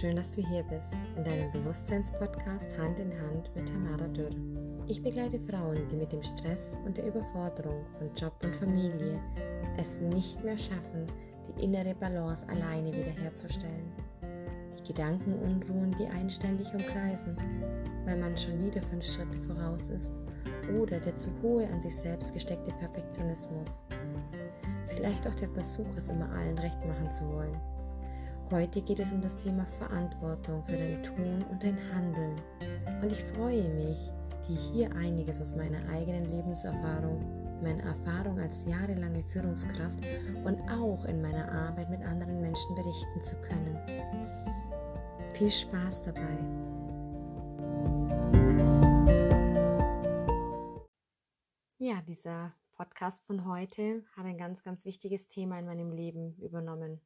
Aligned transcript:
schön, 0.00 0.16
dass 0.16 0.30
du 0.30 0.40
hier 0.40 0.62
bist 0.62 0.94
in 1.14 1.24
deinem 1.24 1.52
Bewusstseinspodcast 1.52 2.78
Hand 2.78 2.98
in 3.00 3.12
Hand 3.20 3.54
mit 3.54 3.68
Tamara 3.68 4.08
Dürr. 4.08 4.30
Ich 4.86 5.02
begleite 5.02 5.38
Frauen, 5.38 5.86
die 5.88 5.96
mit 5.96 6.10
dem 6.10 6.22
Stress 6.22 6.80
und 6.86 6.96
der 6.96 7.08
Überforderung 7.08 7.84
von 7.98 8.10
Job 8.14 8.32
und 8.42 8.56
Familie 8.56 9.20
es 9.76 10.00
nicht 10.00 10.42
mehr 10.42 10.56
schaffen, 10.56 11.06
die 11.46 11.64
innere 11.64 11.94
Balance 11.94 12.48
alleine 12.48 12.90
wiederherzustellen. 12.94 13.92
Die 14.78 14.84
Gedankenunruhen, 14.84 15.94
die 15.98 16.06
einständig 16.06 16.72
umkreisen, 16.72 17.36
weil 18.06 18.16
man 18.16 18.34
schon 18.38 18.58
wieder 18.64 18.80
fünf 18.84 19.04
Schritte 19.04 19.38
voraus 19.40 19.88
ist 19.88 20.18
oder 20.80 20.98
der 20.98 21.18
zu 21.18 21.28
hohe 21.42 21.68
an 21.68 21.82
sich 21.82 21.94
selbst 21.94 22.32
gesteckte 22.32 22.72
Perfektionismus. 22.72 23.82
Vielleicht 24.86 25.28
auch 25.28 25.34
der 25.34 25.50
Versuch, 25.50 25.94
es 25.98 26.08
immer 26.08 26.30
allen 26.30 26.58
recht 26.58 26.82
machen 26.86 27.12
zu 27.12 27.28
wollen 27.30 27.60
Heute 28.52 28.82
geht 28.82 28.98
es 28.98 29.12
um 29.12 29.20
das 29.20 29.36
Thema 29.36 29.64
Verantwortung 29.78 30.64
für 30.64 30.76
dein 30.76 31.00
Tun 31.04 31.44
und 31.52 31.62
dein 31.62 31.78
Handeln. 31.94 32.34
Und 33.00 33.12
ich 33.12 33.22
freue 33.22 33.68
mich, 33.74 34.10
dir 34.48 34.56
hier 34.56 34.92
einiges 34.96 35.40
aus 35.40 35.54
meiner 35.54 35.78
eigenen 35.88 36.24
Lebenserfahrung, 36.24 37.62
meiner 37.62 37.84
Erfahrung 37.84 38.40
als 38.40 38.66
jahrelange 38.66 39.22
Führungskraft 39.22 40.00
und 40.42 40.60
auch 40.68 41.04
in 41.04 41.22
meiner 41.22 41.48
Arbeit 41.48 41.90
mit 41.90 42.02
anderen 42.02 42.40
Menschen 42.40 42.74
berichten 42.74 43.22
zu 43.22 43.36
können. 43.36 43.78
Viel 45.34 45.52
Spaß 45.52 46.02
dabei! 46.02 46.36
Ja, 51.78 52.02
dieser 52.02 52.52
Podcast 52.72 53.24
von 53.26 53.46
heute 53.46 54.02
hat 54.16 54.26
ein 54.26 54.38
ganz, 54.38 54.64
ganz 54.64 54.84
wichtiges 54.84 55.28
Thema 55.28 55.60
in 55.60 55.66
meinem 55.66 55.92
Leben 55.92 56.34
übernommen 56.40 57.00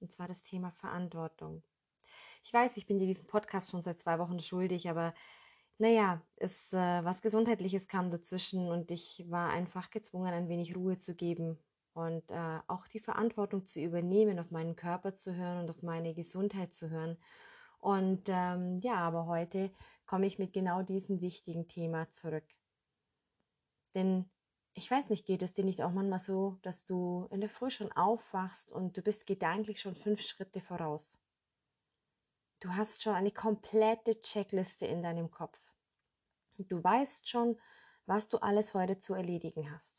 und 0.00 0.12
zwar 0.12 0.28
das 0.28 0.42
Thema 0.42 0.70
Verantwortung. 0.72 1.62
Ich 2.44 2.52
weiß, 2.52 2.76
ich 2.76 2.86
bin 2.86 2.98
dir 2.98 3.06
diesen 3.06 3.26
Podcast 3.26 3.70
schon 3.70 3.82
seit 3.82 4.00
zwei 4.00 4.18
Wochen 4.18 4.40
schuldig, 4.40 4.88
aber 4.88 5.14
naja, 5.78 6.22
es, 6.36 6.72
äh, 6.72 7.04
was 7.04 7.22
Gesundheitliches 7.22 7.86
kam 7.88 8.10
dazwischen 8.10 8.68
und 8.70 8.90
ich 8.90 9.24
war 9.28 9.50
einfach 9.50 9.90
gezwungen, 9.90 10.32
ein 10.32 10.48
wenig 10.48 10.74
Ruhe 10.74 10.98
zu 10.98 11.14
geben 11.14 11.58
und 11.92 12.30
äh, 12.30 12.58
auch 12.66 12.86
die 12.88 13.00
Verantwortung 13.00 13.66
zu 13.66 13.80
übernehmen, 13.80 14.38
auf 14.38 14.50
meinen 14.50 14.76
Körper 14.76 15.16
zu 15.16 15.34
hören 15.34 15.60
und 15.60 15.70
auf 15.70 15.82
meine 15.82 16.14
Gesundheit 16.14 16.74
zu 16.74 16.90
hören. 16.90 17.16
Und 17.80 18.24
ähm, 18.28 18.80
ja, 18.80 18.96
aber 18.96 19.26
heute 19.26 19.70
komme 20.06 20.26
ich 20.26 20.38
mit 20.38 20.52
genau 20.52 20.82
diesem 20.82 21.20
wichtigen 21.20 21.68
Thema 21.68 22.10
zurück. 22.12 22.44
Denn 23.94 24.28
ich 24.78 24.88
weiß 24.88 25.08
nicht, 25.08 25.26
geht 25.26 25.42
es 25.42 25.52
dir 25.52 25.64
nicht 25.64 25.82
auch 25.82 25.90
manchmal 25.90 26.20
so, 26.20 26.56
dass 26.62 26.84
du 26.84 27.26
in 27.32 27.40
der 27.40 27.50
Früh 27.50 27.68
schon 27.68 27.90
aufwachst 27.90 28.70
und 28.70 28.96
du 28.96 29.02
bist 29.02 29.26
gedanklich 29.26 29.80
schon 29.80 29.96
fünf 29.96 30.20
Schritte 30.20 30.60
voraus? 30.60 31.18
Du 32.60 32.72
hast 32.72 33.02
schon 33.02 33.14
eine 33.14 33.32
komplette 33.32 34.20
Checkliste 34.20 34.86
in 34.86 35.02
deinem 35.02 35.32
Kopf. 35.32 35.58
Du 36.58 36.82
weißt 36.82 37.28
schon, 37.28 37.58
was 38.06 38.28
du 38.28 38.38
alles 38.38 38.72
heute 38.72 39.00
zu 39.00 39.14
erledigen 39.14 39.68
hast. 39.72 39.96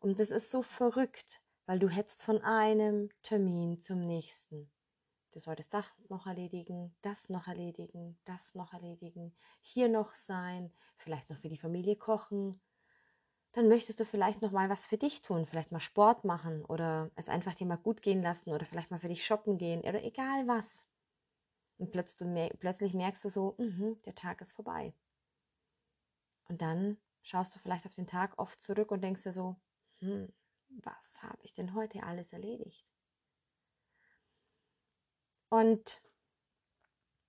Und 0.00 0.18
das 0.18 0.30
ist 0.30 0.50
so 0.50 0.62
verrückt, 0.62 1.40
weil 1.66 1.78
du 1.78 1.88
hetzt 1.88 2.24
von 2.24 2.42
einem 2.42 3.10
Termin 3.22 3.80
zum 3.80 4.06
nächsten. 4.06 4.72
Du 5.30 5.38
solltest 5.38 5.72
das 5.72 5.86
noch 6.08 6.26
erledigen, 6.26 6.96
das 7.02 7.28
noch 7.28 7.46
erledigen, 7.46 8.18
das 8.24 8.56
noch 8.56 8.72
erledigen, 8.72 9.36
hier 9.60 9.88
noch 9.88 10.14
sein, 10.14 10.72
vielleicht 10.96 11.30
noch 11.30 11.38
für 11.38 11.48
die 11.48 11.58
Familie 11.58 11.96
kochen, 11.96 12.60
dann 13.54 13.68
möchtest 13.68 14.00
du 14.00 14.04
vielleicht 14.04 14.42
noch 14.42 14.50
mal 14.50 14.68
was 14.68 14.86
für 14.86 14.98
dich 14.98 15.22
tun, 15.22 15.46
vielleicht 15.46 15.70
mal 15.70 15.80
Sport 15.80 16.24
machen 16.24 16.64
oder 16.64 17.10
es 17.14 17.28
einfach 17.28 17.54
dir 17.54 17.66
mal 17.66 17.76
gut 17.76 18.02
gehen 18.02 18.22
lassen 18.22 18.50
oder 18.50 18.66
vielleicht 18.66 18.90
mal 18.90 18.98
für 18.98 19.08
dich 19.08 19.24
shoppen 19.24 19.58
gehen 19.58 19.80
oder 19.82 20.02
egal 20.02 20.46
was. 20.48 20.86
Und 21.78 21.92
plötzlich 21.92 22.94
merkst 22.94 23.24
du 23.24 23.28
so, 23.28 23.54
mh, 23.58 23.96
der 24.06 24.14
Tag 24.14 24.40
ist 24.40 24.52
vorbei. 24.52 24.92
Und 26.48 26.62
dann 26.62 26.98
schaust 27.22 27.54
du 27.54 27.58
vielleicht 27.60 27.86
auf 27.86 27.94
den 27.94 28.06
Tag 28.06 28.38
oft 28.38 28.62
zurück 28.62 28.90
und 28.90 29.02
denkst 29.02 29.22
dir 29.22 29.32
so, 29.32 29.56
hm, 30.00 30.32
was 30.82 31.22
habe 31.22 31.38
ich 31.42 31.54
denn 31.54 31.74
heute 31.74 32.02
alles 32.02 32.32
erledigt? 32.32 32.84
Und 35.48 36.02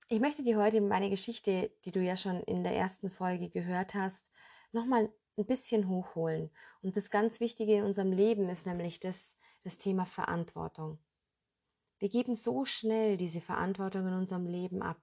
ich 0.08 0.20
möchte 0.20 0.44
dir 0.44 0.58
heute 0.58 0.82
meine 0.82 1.10
Geschichte, 1.10 1.72
die 1.86 1.92
du 1.92 2.02
ja 2.02 2.18
schon 2.18 2.42
in 2.42 2.64
der 2.64 2.76
ersten 2.76 3.10
Folge 3.10 3.50
gehört 3.50 3.94
hast, 3.94 4.26
nochmal 4.72 5.12
ein 5.38 5.46
bisschen 5.46 5.88
hochholen. 5.90 6.50
Und 6.82 6.98
das 6.98 7.10
ganz 7.10 7.40
Wichtige 7.40 7.76
in 7.78 7.84
unserem 7.84 8.12
Leben 8.12 8.50
ist 8.50 8.66
nämlich 8.66 9.00
das, 9.00 9.38
das 9.64 9.78
Thema 9.78 10.06
Verantwortung. 10.06 11.00
Wir 12.00 12.10
geben 12.10 12.36
so 12.36 12.66
schnell 12.66 13.18
diese 13.18 13.42
Verantwortung 13.42 14.08
in 14.08 14.14
unserem 14.14 14.48
Leben 14.48 14.82
ab. 14.82 15.02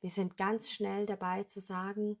Wir 0.00 0.10
sind 0.10 0.36
ganz 0.36 0.70
schnell 0.70 1.06
dabei 1.06 1.44
zu 1.44 1.60
sagen, 1.60 2.20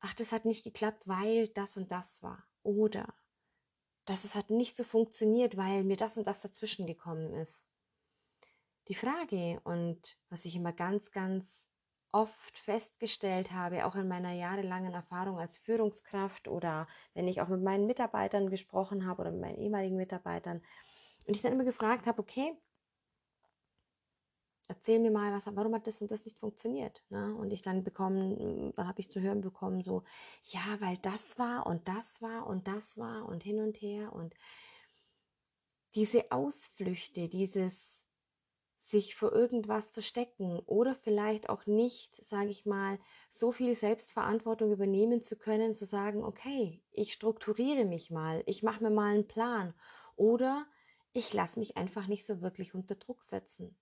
ach, 0.00 0.14
das 0.14 0.32
hat 0.32 0.44
nicht 0.44 0.64
geklappt, 0.64 1.02
weil 1.06 1.48
das 1.48 1.76
und 1.76 1.90
das 1.92 2.22
war. 2.22 2.46
Oder 2.62 3.14
dass 4.06 4.24
es 4.24 4.34
hat 4.34 4.50
nicht 4.50 4.76
so 4.76 4.84
funktioniert, 4.84 5.56
weil 5.56 5.84
mir 5.84 5.96
das 5.96 6.16
und 6.16 6.26
das 6.26 6.40
dazwischen 6.40 6.86
gekommen 6.86 7.34
ist. 7.34 7.66
Die 8.88 8.94
Frage 8.94 9.60
und 9.64 10.16
was 10.30 10.44
ich 10.44 10.54
immer 10.54 10.72
ganz, 10.72 11.10
ganz 11.10 11.66
oft 12.12 12.58
festgestellt 12.58 13.52
habe, 13.52 13.86
auch 13.86 13.94
in 13.94 14.08
meiner 14.08 14.32
jahrelangen 14.32 14.94
Erfahrung 14.94 15.38
als 15.38 15.58
Führungskraft 15.58 16.48
oder 16.48 16.86
wenn 17.14 17.28
ich 17.28 17.40
auch 17.40 17.48
mit 17.48 17.62
meinen 17.62 17.86
Mitarbeitern 17.86 18.48
gesprochen 18.48 19.06
habe 19.06 19.22
oder 19.22 19.32
mit 19.32 19.40
meinen 19.40 19.58
ehemaligen 19.58 19.96
Mitarbeitern 19.96 20.62
und 21.26 21.34
ich 21.34 21.42
dann 21.42 21.52
immer 21.52 21.64
gefragt 21.64 22.06
habe, 22.06 22.20
okay, 22.20 22.56
erzähl 24.68 24.98
mir 24.98 25.10
mal, 25.10 25.32
was, 25.32 25.46
warum 25.54 25.74
hat 25.74 25.86
das 25.86 26.00
und 26.00 26.10
das 26.10 26.24
nicht 26.24 26.38
funktioniert? 26.38 27.04
Ne? 27.10 27.34
Und 27.36 27.52
ich 27.52 27.62
dann 27.62 27.84
bekommen, 27.84 28.72
dann 28.76 28.88
habe 28.88 29.00
ich 29.00 29.10
zu 29.10 29.20
hören 29.20 29.40
bekommen, 29.40 29.82
so, 29.82 30.02
ja, 30.44 30.76
weil 30.80 30.96
das 30.98 31.38
war 31.38 31.66
und 31.66 31.86
das 31.88 32.22
war 32.22 32.46
und 32.46 32.66
das 32.66 32.98
war 32.98 33.26
und 33.26 33.42
hin 33.42 33.60
und 33.60 33.80
her 33.80 34.12
und 34.12 34.34
diese 35.94 36.30
Ausflüchte, 36.30 37.28
dieses 37.28 38.04
sich 38.88 39.16
vor 39.16 39.32
irgendwas 39.32 39.90
verstecken 39.90 40.60
oder 40.60 40.94
vielleicht 40.94 41.48
auch 41.48 41.66
nicht, 41.66 42.24
sage 42.24 42.50
ich 42.50 42.66
mal, 42.66 43.00
so 43.32 43.50
viel 43.50 43.74
Selbstverantwortung 43.74 44.70
übernehmen 44.72 45.24
zu 45.24 45.36
können, 45.36 45.74
zu 45.74 45.84
sagen, 45.84 46.24
okay, 46.24 46.80
ich 46.92 47.12
strukturiere 47.12 47.84
mich 47.84 48.10
mal, 48.12 48.44
ich 48.46 48.62
mache 48.62 48.84
mir 48.84 48.90
mal 48.90 49.14
einen 49.14 49.26
Plan 49.26 49.74
oder 50.14 50.66
ich 51.12 51.34
lasse 51.34 51.58
mich 51.58 51.76
einfach 51.76 52.06
nicht 52.06 52.24
so 52.24 52.40
wirklich 52.42 52.74
unter 52.74 52.94
Druck 52.94 53.24
setzen. 53.24 53.76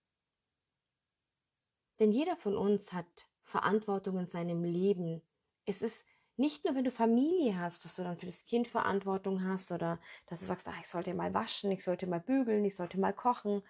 Denn 1.99 2.11
jeder 2.11 2.37
von 2.37 2.57
uns 2.57 2.93
hat 2.95 3.29
Verantwortung 3.43 4.19
in 4.19 4.27
seinem 4.27 4.65
Leben. 4.65 5.21
Es 5.67 5.83
ist 5.83 6.03
nicht 6.37 6.65
nur, 6.65 6.75
wenn 6.75 6.85
du 6.85 6.91
Familie 6.91 7.59
hast, 7.59 7.85
dass 7.85 7.97
du 7.97 8.03
dann 8.03 8.17
für 8.17 8.27
das 8.27 8.47
Kind 8.47 8.67
Verantwortung 8.67 9.45
hast 9.45 9.71
oder 9.71 10.01
dass 10.27 10.41
du 10.41 10.47
sagst, 10.47 10.67
ach, 10.67 10.81
ich 10.81 10.89
sollte 10.89 11.13
mal 11.13 11.35
waschen, 11.35 11.71
ich 11.71 11.85
sollte 11.85 12.07
mal 12.07 12.21
bügeln, 12.21 12.65
ich 12.65 12.75
sollte 12.75 12.99
mal 12.99 13.13
kochen, 13.13 13.63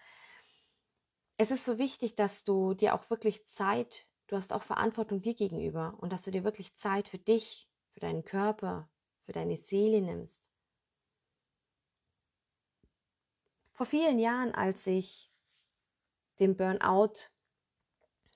es 1.37 1.51
ist 1.51 1.65
so 1.65 1.79
wichtig, 1.79 2.15
dass 2.15 2.45
du 2.45 2.75
dir 2.75 2.95
auch 2.95 3.11
wirklich 3.11 3.47
Zeit, 3.47 4.07
du 4.29 4.37
hast 4.37 4.53
auch 4.53 4.63
Verantwortung 4.63 5.21
dir 5.21 5.35
gegenüber 5.35 5.97
und 6.01 6.13
dass 6.13 6.23
du 6.23 6.31
dir 6.31 6.45
wirklich 6.45 6.75
Zeit 6.75 7.09
für 7.09 7.19
dich, 7.19 7.69
für 7.93 8.01
deinen 8.01 8.25
Körper, 8.25 8.89
für 9.25 9.33
deine 9.33 9.57
Seele 9.57 10.01
nimmst. 10.01 10.51
Vor 13.73 13.87
vielen 13.87 14.21
Jahren, 14.21 14.55
als 14.55 14.87
ich 14.87 15.33
dem 16.39 16.57
Burnout 16.57 17.15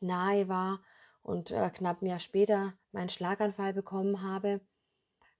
nahe 0.00 0.48
war 0.48 0.82
und 1.22 1.50
äh, 1.52 1.70
knapp 1.70 2.02
ein 2.02 2.06
Jahr 2.06 2.18
später 2.18 2.74
meinen 2.90 3.08
Schlaganfall 3.08 3.72
bekommen 3.72 4.22
habe, 4.22 4.60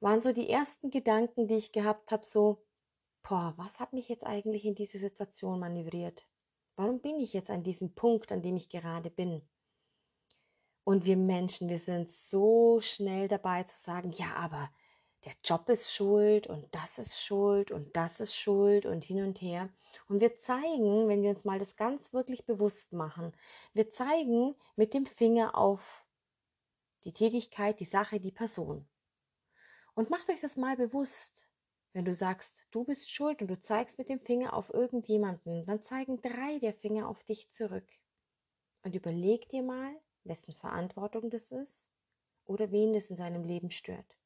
waren 0.01 0.21
so 0.21 0.33
die 0.33 0.49
ersten 0.49 0.91
Gedanken, 0.91 1.49
die 1.49 1.57
ich 1.57 1.73
gehabt 1.73 2.13
habe, 2.13 2.25
so, 2.25 2.65
boah, 3.23 3.55
was 3.57 3.81
hat 3.81 3.93
mich 3.93 4.09
jetzt 4.09 4.25
eigentlich 4.25 4.65
in 4.65 4.77
diese 4.77 4.99
Situation 4.99 5.59
manövriert? 5.59 6.28
Warum 6.79 7.01
bin 7.01 7.19
ich 7.19 7.33
jetzt 7.33 7.51
an 7.51 7.65
diesem 7.65 7.93
Punkt, 7.93 8.31
an 8.31 8.41
dem 8.41 8.55
ich 8.55 8.69
gerade 8.69 9.11
bin? 9.11 9.43
Und 10.85 11.07
wir 11.07 11.17
Menschen, 11.17 11.69
wir 11.69 11.81
sind 11.81 12.13
so 12.13 12.81
schnell 12.81 13.27
dabei 13.27 13.65
zu 13.65 13.77
sagen, 13.77 14.13
ja, 14.13 14.37
aber 14.37 14.71
der 15.25 15.33
Job 15.43 15.69
ist 15.71 15.93
schuld 15.93 16.47
und 16.47 16.73
das 16.73 17.01
ist 17.01 17.21
schuld 17.21 17.73
und 17.73 17.97
das 17.97 18.21
ist 18.21 18.37
schuld 18.37 18.87
und 18.87 19.03
hin 19.03 19.25
und 19.25 19.41
her. 19.41 19.71
Und 20.07 20.21
wir 20.21 20.39
zeigen, 20.39 21.09
wenn 21.09 21.21
wir 21.25 21.31
uns 21.31 21.45
mal 21.45 21.59
das 21.59 21.75
ganz 21.75 22.13
wirklich 22.13 22.47
bewusst 22.47 22.93
machen, 22.93 23.33
wir 23.73 23.91
zeigen 23.91 24.55
mit 24.77 24.95
dem 24.95 25.05
Finger 25.05 25.59
auf 25.59 26.07
die 27.03 27.13
Tätigkeit, 27.13 27.81
die 27.81 27.87
Sache, 27.87 28.21
die 28.21 28.31
Person. 28.31 28.87
Und 29.97 30.11
macht 30.11 30.31
euch 30.31 30.41
das 30.41 30.57
mal 30.57 30.77
bewusst. 30.77 31.48
Wenn 31.93 32.05
du 32.05 32.15
sagst, 32.15 32.67
du 32.71 32.85
bist 32.85 33.11
schuld 33.11 33.41
und 33.41 33.49
du 33.49 33.61
zeigst 33.61 33.99
mit 33.99 34.09
dem 34.09 34.21
Finger 34.21 34.55
auf 34.55 34.73
irgendjemanden, 34.73 35.65
dann 35.67 35.83
zeigen 35.83 36.21
drei 36.21 36.59
der 36.61 36.75
Finger 36.75 37.09
auf 37.09 37.25
dich 37.25 37.51
zurück. 37.53 37.87
Und 38.83 38.95
überleg 38.95 39.49
dir 39.49 39.63
mal, 39.63 39.95
wessen 40.25 40.55
Verantwortung 40.55 41.31
das 41.31 41.51
ist 41.51 41.87
oder 42.45 42.71
wen 42.71 42.95
es 42.95 43.11
in 43.11 43.17
seinem 43.17 43.45
Leben 43.45 43.71
stört. 43.71 44.17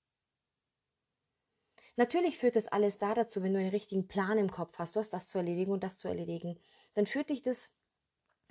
Natürlich 1.97 2.38
führt 2.38 2.56
das 2.56 2.69
alles 2.69 2.99
da 2.99 3.14
dazu, 3.14 3.43
wenn 3.43 3.53
du 3.53 3.61
einen 3.61 3.70
richtigen 3.70 4.08
Plan 4.08 4.38
im 4.38 4.50
Kopf 4.50 4.79
hast, 4.79 4.97
du 4.97 5.00
hast 5.00 5.12
das 5.12 5.26
zu 5.26 5.38
erledigen 5.38 5.73
und 5.73 5.85
das 5.85 5.99
zu 5.99 6.08
erledigen, 6.08 6.58
dann 6.94 7.06
führt 7.06 7.31
dich 7.31 7.43
das 7.43 7.70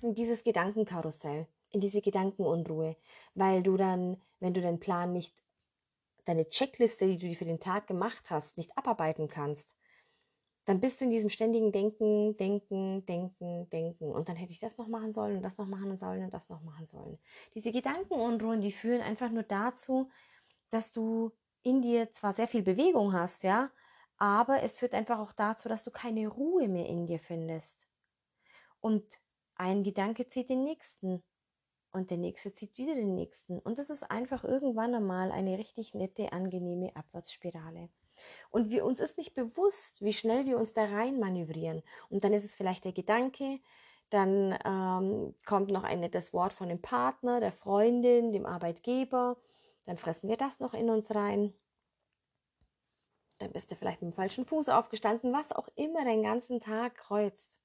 in 0.02 0.14
dieses 0.14 0.44
Gedankenkarussell, 0.44 1.48
in 1.70 1.82
diese 1.82 2.02
Gedankenunruhe, 2.02 2.98
weil 3.34 3.64
du 3.64 3.78
dann, 3.78 4.22
wenn 4.40 4.54
du 4.54 4.62
deinen 4.62 4.80
Plan 4.80 5.12
nicht, 5.12 5.42
deine 6.26 6.50
Checkliste, 6.50 7.08
die 7.08 7.18
du 7.18 7.36
für 7.36 7.46
den 7.46 7.60
Tag 7.60 7.88
gemacht 7.88 8.30
hast, 8.30 8.58
nicht 8.58 8.78
abarbeiten 8.78 9.28
kannst, 9.28 9.76
dann 10.66 10.80
bist 10.80 11.02
du 11.02 11.06
in 11.06 11.12
diesem 11.12 11.30
ständigen 11.30 11.72
Denken, 11.72 12.38
Denken, 12.38 13.06
Denken, 13.06 13.70
Denken. 13.70 14.12
Und 14.12 14.30
dann 14.30 14.36
hätte 14.36 14.52
ich 14.52 14.60
das 14.60 14.78
noch 14.78 14.88
machen 14.88 15.12
sollen 15.12 15.38
und 15.38 15.42
das 15.42 15.58
noch 15.58 15.68
machen 15.68 15.98
sollen 15.98 16.24
und 16.24 16.34
das 16.34 16.50
noch 16.50 16.62
machen 16.62 16.88
sollen. 16.88 17.18
Diese 17.56 17.72
Gedankenunruhen, 17.72 18.62
die 18.62 18.72
führen 18.72 19.02
einfach 19.02 19.32
nur 19.32 19.44
dazu, 19.44 20.10
dass 20.70 20.92
du 20.92 21.32
in 21.64 21.82
dir 21.82 22.12
zwar 22.12 22.34
sehr 22.34 22.48
viel 22.48 22.62
Bewegung 22.62 23.14
hast, 23.14 23.44
ja, 23.44 23.72
aber 24.18 24.62
es 24.62 24.80
führt 24.80 24.94
einfach 24.94 25.20
auch 25.20 25.34
dazu, 25.34 25.68
dass 25.68 25.84
du 25.84 25.92
keine 25.92 26.28
Ruhe 26.28 26.68
mehr 26.68 26.86
in 26.86 27.08
dir 27.08 27.20
findest. 27.20 27.88
Und 28.80 29.20
ein 29.56 29.84
Gedanke 29.84 30.28
zieht 30.28 30.50
den 30.50 30.64
nächsten 30.64 31.24
und 31.92 32.10
der 32.10 32.18
nächste 32.18 32.54
zieht 32.54 32.78
wieder 32.78 32.94
den 32.94 33.16
nächsten. 33.16 33.60
Und 33.60 33.80
das 33.80 33.90
ist 33.90 34.04
einfach 34.04 34.44
irgendwann 34.44 34.96
einmal 34.96 35.32
eine 35.32 35.58
richtig 35.58 35.94
nette, 35.94 36.32
angenehme 36.32 36.96
Abwärtsspirale. 36.96 37.90
Und 38.50 38.70
wir, 38.70 38.86
uns 38.86 39.00
ist 39.00 39.18
nicht 39.18 39.34
bewusst, 39.34 40.02
wie 40.02 40.14
schnell 40.14 40.46
wir 40.46 40.58
uns 40.58 40.74
da 40.74 40.86
rein 40.86 41.20
manövrieren. 41.20 41.82
Und 42.10 42.24
dann 42.24 42.34
ist 42.34 42.46
es 42.46 42.56
vielleicht 42.56 42.86
der 42.86 42.94
Gedanke, 42.94 43.60
dann 44.10 44.58
ähm, 44.66 45.36
kommt 45.46 45.72
noch 45.72 45.84
ein 45.84 46.02
nettes 46.02 46.34
Wort 46.34 46.54
von 46.54 46.68
dem 46.68 46.82
Partner, 46.82 47.40
der 47.40 47.54
Freundin, 47.54 48.34
dem 48.34 48.46
Arbeitgeber. 48.46 49.38
Dann 49.86 49.98
fressen 49.98 50.30
wir 50.30 50.38
das 50.38 50.60
noch 50.60 50.74
in 50.74 50.90
uns 50.90 51.16
rein. 51.16 51.54
Dann 53.38 53.54
bist 53.54 53.72
du 53.72 53.76
vielleicht 53.76 54.02
mit 54.02 54.12
dem 54.12 54.16
falschen 54.16 54.46
Fuß 54.46 54.70
aufgestanden, 54.70 55.34
was 55.34 55.52
auch 55.52 55.70
immer 55.76 56.04
den 56.04 56.24
ganzen 56.24 56.60
Tag 56.60 56.96
kreuzt. 56.96 57.61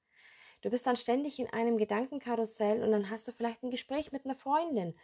Du 0.61 0.69
bist 0.69 0.87
dann 0.87 0.95
ständig 0.95 1.39
in 1.39 1.47
einem 1.47 1.77
Gedankenkarussell 1.77 2.83
und 2.83 2.91
dann 2.91 3.09
hast 3.09 3.27
du 3.27 3.31
vielleicht 3.31 3.63
ein 3.63 3.71
Gespräch 3.71 4.11
mit 4.11 4.25
einer 4.25 4.35
Freundin 4.35 4.95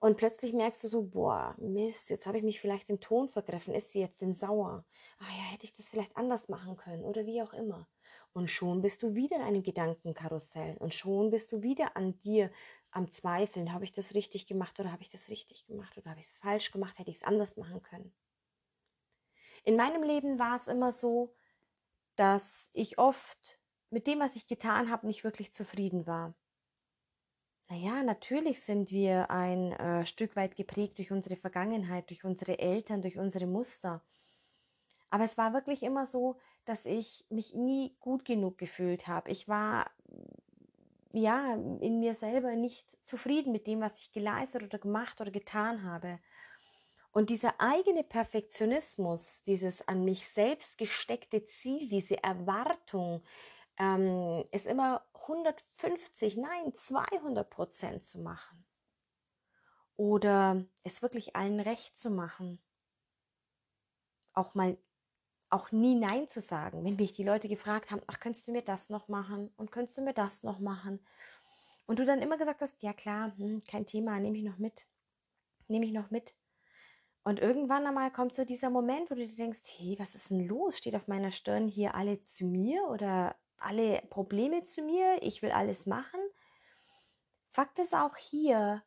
und 0.00 0.16
plötzlich 0.16 0.52
merkst 0.52 0.84
du 0.84 0.88
so, 0.88 1.02
boah, 1.02 1.56
Mist, 1.58 2.08
jetzt 2.10 2.26
habe 2.26 2.38
ich 2.38 2.44
mich 2.44 2.60
vielleicht 2.60 2.88
den 2.88 3.00
Ton 3.00 3.28
vergriffen. 3.28 3.74
Ist 3.74 3.90
sie 3.90 4.00
jetzt 4.00 4.20
denn 4.20 4.36
sauer? 4.36 4.84
Ah 5.18 5.36
ja, 5.36 5.42
hätte 5.52 5.64
ich 5.64 5.74
das 5.74 5.88
vielleicht 5.88 6.16
anders 6.16 6.48
machen 6.48 6.76
können 6.76 7.04
oder 7.04 7.26
wie 7.26 7.42
auch 7.42 7.52
immer. 7.52 7.88
Und 8.32 8.48
schon 8.48 8.80
bist 8.80 9.02
du 9.02 9.16
wieder 9.16 9.36
in 9.36 9.42
einem 9.42 9.62
Gedankenkarussell 9.64 10.76
und 10.78 10.94
schon 10.94 11.30
bist 11.30 11.50
du 11.50 11.62
wieder 11.62 11.96
an 11.96 12.16
dir 12.20 12.52
am 12.92 13.10
Zweifeln. 13.10 13.72
Habe 13.72 13.84
ich 13.84 13.92
das 13.92 14.14
richtig 14.14 14.46
gemacht 14.46 14.78
oder 14.78 14.92
habe 14.92 15.02
ich 15.02 15.10
das 15.10 15.28
richtig 15.30 15.66
gemacht 15.66 15.98
oder 15.98 16.10
habe 16.10 16.20
ich 16.20 16.26
es 16.26 16.32
falsch 16.32 16.70
gemacht? 16.70 16.96
Hätte 16.98 17.10
ich 17.10 17.16
es 17.16 17.24
anders 17.24 17.56
machen 17.56 17.82
können? 17.82 18.14
In 19.64 19.74
meinem 19.74 20.04
Leben 20.04 20.38
war 20.38 20.54
es 20.54 20.68
immer 20.68 20.92
so, 20.92 21.34
dass 22.14 22.70
ich 22.72 22.98
oft 22.98 23.58
mit 23.90 24.06
dem, 24.06 24.20
was 24.20 24.36
ich 24.36 24.46
getan 24.46 24.90
habe, 24.90 25.06
nicht 25.06 25.24
wirklich 25.24 25.52
zufrieden 25.52 26.06
war. 26.06 26.34
Naja, 27.70 28.02
natürlich 28.02 28.62
sind 28.62 28.90
wir 28.90 29.30
ein 29.30 29.72
äh, 29.72 30.06
Stück 30.06 30.36
weit 30.36 30.56
geprägt 30.56 30.98
durch 30.98 31.12
unsere 31.12 31.36
Vergangenheit, 31.36 32.08
durch 32.08 32.24
unsere 32.24 32.58
Eltern, 32.58 33.02
durch 33.02 33.18
unsere 33.18 33.46
Muster. 33.46 34.02
Aber 35.10 35.24
es 35.24 35.36
war 35.36 35.52
wirklich 35.52 35.82
immer 35.82 36.06
so, 36.06 36.38
dass 36.64 36.86
ich 36.86 37.26
mich 37.28 37.54
nie 37.54 37.94
gut 38.00 38.24
genug 38.24 38.58
gefühlt 38.58 39.06
habe. 39.06 39.30
Ich 39.30 39.48
war 39.48 39.90
ja 41.12 41.54
in 41.54 42.00
mir 42.00 42.14
selber 42.14 42.54
nicht 42.56 42.86
zufrieden 43.06 43.52
mit 43.52 43.66
dem, 43.66 43.80
was 43.80 44.00
ich 44.00 44.12
geleistet 44.12 44.62
oder 44.62 44.78
gemacht 44.78 45.20
oder 45.20 45.30
getan 45.30 45.82
habe. 45.82 46.18
Und 47.10 47.30
dieser 47.30 47.54
eigene 47.58 48.04
Perfektionismus, 48.04 49.42
dieses 49.42 49.86
an 49.88 50.04
mich 50.04 50.28
selbst 50.28 50.78
gesteckte 50.78 51.46
Ziel, 51.46 51.88
diese 51.88 52.22
Erwartung, 52.22 53.22
ähm, 53.78 54.44
ist 54.50 54.66
immer 54.66 55.04
150, 55.14 56.36
nein, 56.36 56.74
200 56.74 57.48
Prozent 57.48 58.04
zu 58.04 58.18
machen. 58.18 58.64
Oder 59.96 60.64
es 60.84 61.02
wirklich 61.02 61.36
allen 61.36 61.60
recht 61.60 61.98
zu 61.98 62.10
machen. 62.10 62.60
Auch 64.32 64.54
mal, 64.54 64.76
auch 65.50 65.72
nie 65.72 65.94
Nein 65.94 66.28
zu 66.28 66.40
sagen. 66.40 66.84
Wenn 66.84 66.96
mich 66.96 67.14
die 67.14 67.24
Leute 67.24 67.48
gefragt 67.48 67.90
haben, 67.90 68.02
ach, 68.06 68.20
könntest 68.20 68.46
du 68.46 68.52
mir 68.52 68.62
das 68.62 68.90
noch 68.90 69.08
machen? 69.08 69.52
Und 69.56 69.72
könntest 69.72 69.98
du 69.98 70.02
mir 70.02 70.14
das 70.14 70.42
noch 70.44 70.60
machen? 70.60 71.00
Und 71.86 71.98
du 71.98 72.04
dann 72.04 72.22
immer 72.22 72.36
gesagt 72.36 72.60
hast, 72.60 72.82
ja 72.82 72.92
klar, 72.92 73.32
hm, 73.36 73.64
kein 73.64 73.86
Thema, 73.86 74.20
nehme 74.20 74.36
ich 74.36 74.44
noch 74.44 74.58
mit. 74.58 74.86
Nehme 75.68 75.86
ich 75.86 75.92
noch 75.92 76.10
mit. 76.10 76.34
Und 77.24 77.40
irgendwann 77.40 77.86
einmal 77.86 78.12
kommt 78.12 78.34
so 78.36 78.44
dieser 78.44 78.70
Moment, 78.70 79.10
wo 79.10 79.14
du 79.14 79.26
dir 79.26 79.36
denkst, 79.36 79.62
hey, 79.78 79.96
was 79.98 80.14
ist 80.14 80.30
denn 80.30 80.46
los? 80.46 80.78
Steht 80.78 80.94
auf 80.94 81.08
meiner 81.08 81.30
Stirn 81.30 81.66
hier 81.66 81.94
alle 81.94 82.24
zu 82.24 82.46
mir 82.46 82.84
oder 82.84 83.36
alle 83.58 84.02
Probleme 84.10 84.64
zu 84.64 84.82
mir, 84.82 85.22
ich 85.22 85.42
will 85.42 85.50
alles 85.50 85.86
machen. 85.86 86.20
Fakt 87.48 87.78
ist 87.78 87.94
auch 87.94 88.16
hier, 88.16 88.82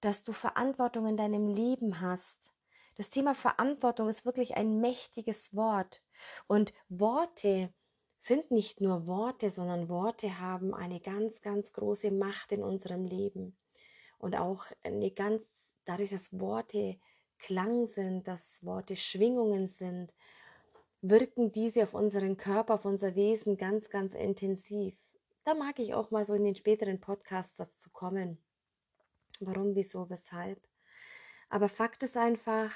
dass 0.00 0.24
du 0.24 0.32
Verantwortung 0.32 1.06
in 1.06 1.16
deinem 1.16 1.48
Leben 1.48 2.00
hast. 2.00 2.52
Das 2.96 3.08
Thema 3.08 3.34
Verantwortung 3.34 4.08
ist 4.08 4.26
wirklich 4.26 4.56
ein 4.56 4.80
mächtiges 4.80 5.54
Wort. 5.54 6.02
Und 6.46 6.74
Worte 6.88 7.72
sind 8.18 8.50
nicht 8.50 8.80
nur 8.80 9.06
Worte, 9.06 9.50
sondern 9.50 9.88
Worte 9.88 10.38
haben 10.38 10.74
eine 10.74 11.00
ganz, 11.00 11.40
ganz 11.40 11.72
große 11.72 12.10
Macht 12.10 12.52
in 12.52 12.62
unserem 12.62 13.04
Leben. 13.04 13.56
Und 14.18 14.36
auch 14.36 14.66
eine 14.82 15.10
ganz, 15.10 15.42
dadurch, 15.84 16.10
dass 16.10 16.38
Worte 16.38 16.98
Klang 17.38 17.86
sind, 17.86 18.28
dass 18.28 18.64
Worte 18.64 18.96
Schwingungen 18.96 19.68
sind, 19.68 20.12
wirken 21.02 21.50
diese 21.50 21.82
auf 21.82 21.94
unseren 21.94 22.36
Körper, 22.36 22.74
auf 22.74 22.84
unser 22.84 23.14
Wesen 23.16 23.56
ganz, 23.56 23.90
ganz 23.90 24.14
intensiv. 24.14 24.96
Da 25.44 25.54
mag 25.54 25.78
ich 25.80 25.94
auch 25.94 26.12
mal 26.12 26.24
so 26.24 26.34
in 26.34 26.44
den 26.44 26.54
späteren 26.54 27.00
Podcasts 27.00 27.56
dazu 27.56 27.90
kommen. 27.90 28.38
Warum, 29.40 29.74
wieso, 29.74 30.08
weshalb. 30.08 30.60
Aber 31.48 31.68
Fakt 31.68 32.04
ist 32.04 32.16
einfach, 32.16 32.72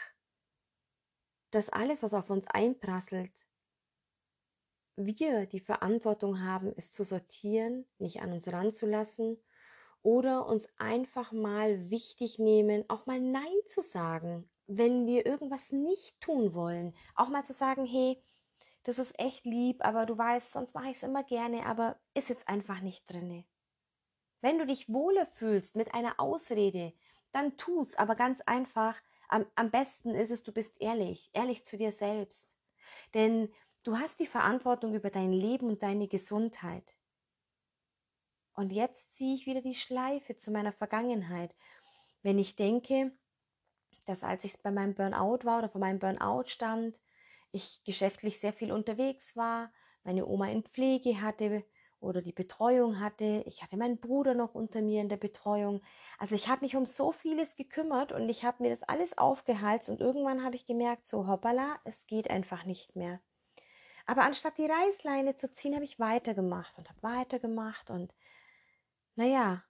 dass 1.53 1.69
alles, 1.69 2.03
was 2.03 2.13
auf 2.13 2.29
uns 2.29 2.47
einprasselt, 2.49 3.33
wir 4.97 5.47
die 5.47 5.61
Verantwortung 5.61 6.43
haben, 6.43 6.73
es 6.77 6.91
zu 6.91 7.05
sortieren, 7.05 7.87
nicht 7.99 8.21
an 8.21 8.33
uns 8.33 8.49
ranzulassen 8.49 9.39
oder 10.03 10.47
uns 10.47 10.69
einfach 10.79 11.33
mal 11.33 11.91
wichtig 11.91 12.39
nehmen, 12.39 12.85
auch 12.89 13.07
mal 13.07 13.21
Nein 13.21 13.61
zu 13.69 13.83
sagen, 13.83 14.49
wenn 14.67 15.07
wir 15.07 15.27
irgendwas 15.27 15.73
nicht 15.73 16.21
tun 16.21 16.55
wollen, 16.55 16.95
auch 17.15 17.29
mal 17.29 17.45
zu 17.45 17.53
sagen, 17.53 17.87
hey, 17.87 18.23
das 18.83 18.99
ist 18.99 19.19
echt 19.19 19.45
lieb, 19.45 19.85
aber 19.85 20.07
du 20.07 20.17
weißt, 20.17 20.53
sonst 20.53 20.75
mache 20.75 20.87
ich 20.91 20.97
es 20.97 21.03
immer 21.03 21.25
gerne, 21.25 21.67
aber 21.67 21.99
ist 22.15 22.29
jetzt 22.29 22.49
einfach 22.49 22.81
nicht 22.81 23.11
drinne. 23.11 23.45
Wenn 24.41 24.59
du 24.59 24.67
dich 24.67 24.89
wohler 24.93 25.27
fühlst 25.27 25.75
mit 25.75 25.93
einer 25.93 26.21
Ausrede, 26.21 26.93
dann 27.33 27.57
tu's, 27.57 27.95
aber 27.97 28.15
ganz 28.15 28.41
einfach. 28.43 29.01
Am, 29.29 29.45
am 29.57 29.71
besten 29.71 30.15
ist 30.15 30.31
es, 30.31 30.45
du 30.45 30.53
bist 30.53 30.81
ehrlich, 30.81 31.31
ehrlich 31.33 31.65
zu 31.65 31.77
dir 31.77 31.91
selbst. 31.91 32.55
Denn 33.13 33.53
du 33.83 33.99
hast 33.99 34.21
die 34.21 34.27
Verantwortung 34.27 34.95
über 34.95 35.11
dein 35.11 35.33
Leben 35.33 35.69
und 35.69 35.83
deine 35.83 36.07
Gesundheit. 36.07 36.97
Und 38.55 38.73
jetzt 38.73 39.15
ziehe 39.15 39.35
ich 39.35 39.47
wieder 39.47 39.63
die 39.63 39.75
Schleife 39.75 40.37
zu 40.37 40.51
meiner 40.51 40.73
Vergangenheit. 40.73 41.55
Wenn 42.23 42.39
ich 42.39 42.57
denke, 42.57 43.13
dass 44.07 44.23
als 44.23 44.45
ich 44.45 44.61
bei 44.63 44.71
meinem 44.71 44.95
Burnout 44.95 45.45
war 45.45 45.59
oder 45.59 45.69
vor 45.69 45.81
meinem 45.81 45.99
Burnout 45.99 46.45
stand, 46.47 46.99
ich 47.53 47.83
geschäftlich 47.85 48.41
sehr 48.41 48.53
viel 48.53 48.73
unterwegs 48.73 49.37
war, 49.37 49.73
meine 50.05 50.27
Oma 50.27 50.49
in 50.49 50.63
Pflege 50.63 51.21
hatte 51.21 51.65
oder 52.01 52.23
die 52.23 52.33
Betreuung 52.33 53.01
hatte. 53.01 53.43
Ich 53.47 53.63
hatte 53.63 53.77
meinen 53.77 53.99
Bruder 53.99 54.35
noch 54.35 54.55
unter 54.55 54.83
mir 54.83 55.01
in 55.01 55.09
der 55.09 55.17
Betreuung. 55.17 55.83
Also 56.19 56.35
ich 56.35 56.49
habe 56.49 56.65
mich 56.65 56.77
um 56.77 56.87
so 56.87 57.13
vieles 57.13 57.57
gekümmert 57.57 58.13
und 58.13 58.29
ich 58.29 58.45
habe 58.45 58.63
mir 58.63 58.71
das 58.71 58.83
alles 58.83 59.19
aufgehalst 59.19 59.89
und 59.89 60.01
irgendwann 60.01 60.45
habe 60.45 60.57
ich 60.57 60.67
gemerkt, 60.67 61.09
so 61.09 61.27
hoppala, 61.27 61.79
es 61.85 62.07
geht 62.07 62.31
einfach 62.31 62.65
nicht 62.65 62.95
mehr. 62.95 63.21
Aber 64.07 64.23
anstatt 64.23 64.57
die 64.59 64.67
Reißleine 64.67 65.37
zu 65.37 65.53
ziehen, 65.53 65.75
habe 65.75 65.85
ich 65.85 65.99
weitergemacht 65.99 66.79
und 66.79 66.89
habe 66.89 67.03
weitergemacht 67.03 67.91
und 67.91 68.15
naja, 69.17 69.65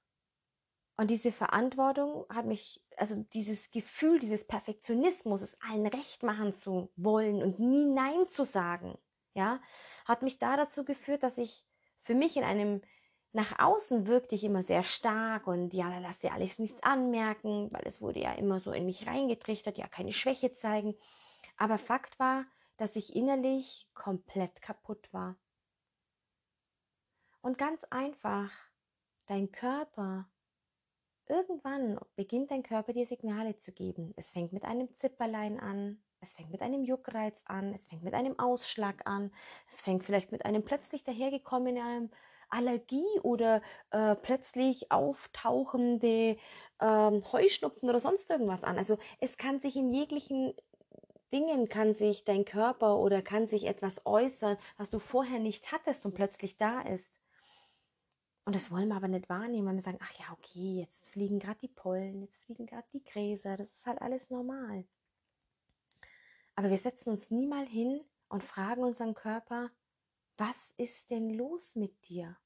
und 0.96 1.10
diese 1.10 1.30
Verantwortung 1.30 2.24
hat 2.30 2.46
mich, 2.46 2.82
also 2.96 3.16
dieses 3.34 3.70
Gefühl, 3.70 4.18
dieses 4.18 4.46
Perfektionismus, 4.46 5.42
es 5.42 5.60
allen 5.60 5.86
recht 5.86 6.22
machen 6.22 6.54
zu 6.54 6.90
wollen 6.96 7.42
und 7.42 7.58
nie 7.58 7.84
Nein 7.84 8.30
zu 8.30 8.44
sagen, 8.44 8.96
ja, 9.34 9.60
hat 10.06 10.22
mich 10.22 10.38
da 10.38 10.56
dazu 10.56 10.84
geführt, 10.84 11.22
dass 11.22 11.36
ich 11.36 11.66
für 11.98 12.14
mich 12.14 12.36
in 12.38 12.44
einem, 12.44 12.80
nach 13.32 13.58
außen 13.58 14.06
wirkte 14.06 14.34
ich 14.34 14.44
immer 14.44 14.62
sehr 14.62 14.82
stark 14.82 15.46
und 15.46 15.74
ja, 15.74 15.98
lass 15.98 16.18
dir 16.18 16.32
alles 16.32 16.58
nichts 16.58 16.82
anmerken, 16.82 17.70
weil 17.72 17.82
es 17.84 18.00
wurde 18.00 18.20
ja 18.20 18.32
immer 18.32 18.60
so 18.60 18.72
in 18.72 18.86
mich 18.86 19.06
reingetrichtert, 19.06 19.76
ja, 19.76 19.86
keine 19.88 20.14
Schwäche 20.14 20.54
zeigen. 20.54 20.94
Aber 21.58 21.76
Fakt 21.76 22.18
war, 22.18 22.46
dass 22.78 22.96
ich 22.96 23.14
innerlich 23.14 23.86
komplett 23.92 24.62
kaputt 24.62 25.12
war. 25.12 25.36
Und 27.42 27.58
ganz 27.58 27.84
einfach, 27.90 28.50
dein 29.26 29.52
Körper 29.52 30.26
Irgendwann 31.28 31.98
beginnt 32.14 32.50
dein 32.50 32.62
Körper 32.62 32.92
dir 32.92 33.06
Signale 33.06 33.58
zu 33.58 33.72
geben. 33.72 34.14
Es 34.16 34.30
fängt 34.30 34.52
mit 34.52 34.64
einem 34.64 34.94
Zipperlein 34.96 35.58
an, 35.58 36.00
es 36.20 36.34
fängt 36.34 36.50
mit 36.50 36.62
einem 36.62 36.84
Juckreiz 36.84 37.42
an, 37.46 37.72
es 37.74 37.86
fängt 37.86 38.04
mit 38.04 38.14
einem 38.14 38.38
Ausschlag 38.38 39.02
an, 39.06 39.32
es 39.68 39.82
fängt 39.82 40.04
vielleicht 40.04 40.32
mit 40.32 40.44
einem 40.44 40.64
plötzlich 40.64 41.02
dahergekommenen 41.02 42.10
Allergie 42.48 43.20
oder 43.22 43.60
äh, 43.90 44.14
plötzlich 44.14 44.92
auftauchende 44.92 46.36
ähm, 46.80 47.32
Heuschnupfen 47.32 47.88
oder 47.88 47.98
sonst 47.98 48.30
irgendwas 48.30 48.62
an. 48.62 48.78
Also 48.78 48.98
es 49.20 49.36
kann 49.36 49.60
sich 49.60 49.76
in 49.76 49.92
jeglichen 49.92 50.54
Dingen 51.32 51.68
kann 51.68 51.92
sich 51.92 52.24
dein 52.24 52.44
Körper 52.44 52.98
oder 52.98 53.20
kann 53.20 53.48
sich 53.48 53.66
etwas 53.66 54.00
äußern, 54.06 54.56
was 54.76 54.90
du 54.90 55.00
vorher 55.00 55.40
nicht 55.40 55.72
hattest 55.72 56.06
und 56.06 56.14
plötzlich 56.14 56.56
da 56.56 56.80
ist. 56.82 57.18
Und 58.46 58.54
das 58.54 58.70
wollen 58.70 58.88
wir 58.88 58.94
aber 58.94 59.08
nicht 59.08 59.28
wahrnehmen, 59.28 59.66
weil 59.66 59.74
wir 59.74 59.82
sagen, 59.82 59.98
ach 60.00 60.12
ja, 60.20 60.32
okay, 60.32 60.78
jetzt 60.78 61.04
fliegen 61.08 61.40
gerade 61.40 61.58
die 61.58 61.68
Pollen, 61.68 62.22
jetzt 62.22 62.36
fliegen 62.36 62.64
gerade 62.64 62.86
die 62.92 63.02
Gräser, 63.02 63.56
das 63.56 63.72
ist 63.72 63.86
halt 63.86 64.00
alles 64.00 64.30
normal. 64.30 64.86
Aber 66.54 66.70
wir 66.70 66.78
setzen 66.78 67.10
uns 67.10 67.32
nie 67.32 67.48
mal 67.48 67.66
hin 67.66 68.04
und 68.28 68.44
fragen 68.44 68.84
unseren 68.84 69.14
Körper, 69.14 69.72
was 70.36 70.72
ist 70.76 71.10
denn 71.10 71.30
los 71.30 71.74
mit 71.74 72.08
dir? 72.08 72.38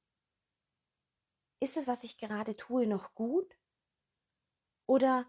Ist 1.60 1.76
es, 1.76 1.86
was 1.86 2.02
ich 2.02 2.16
gerade 2.16 2.56
tue, 2.56 2.86
noch 2.86 3.14
gut? 3.14 3.58
Oder 4.86 5.26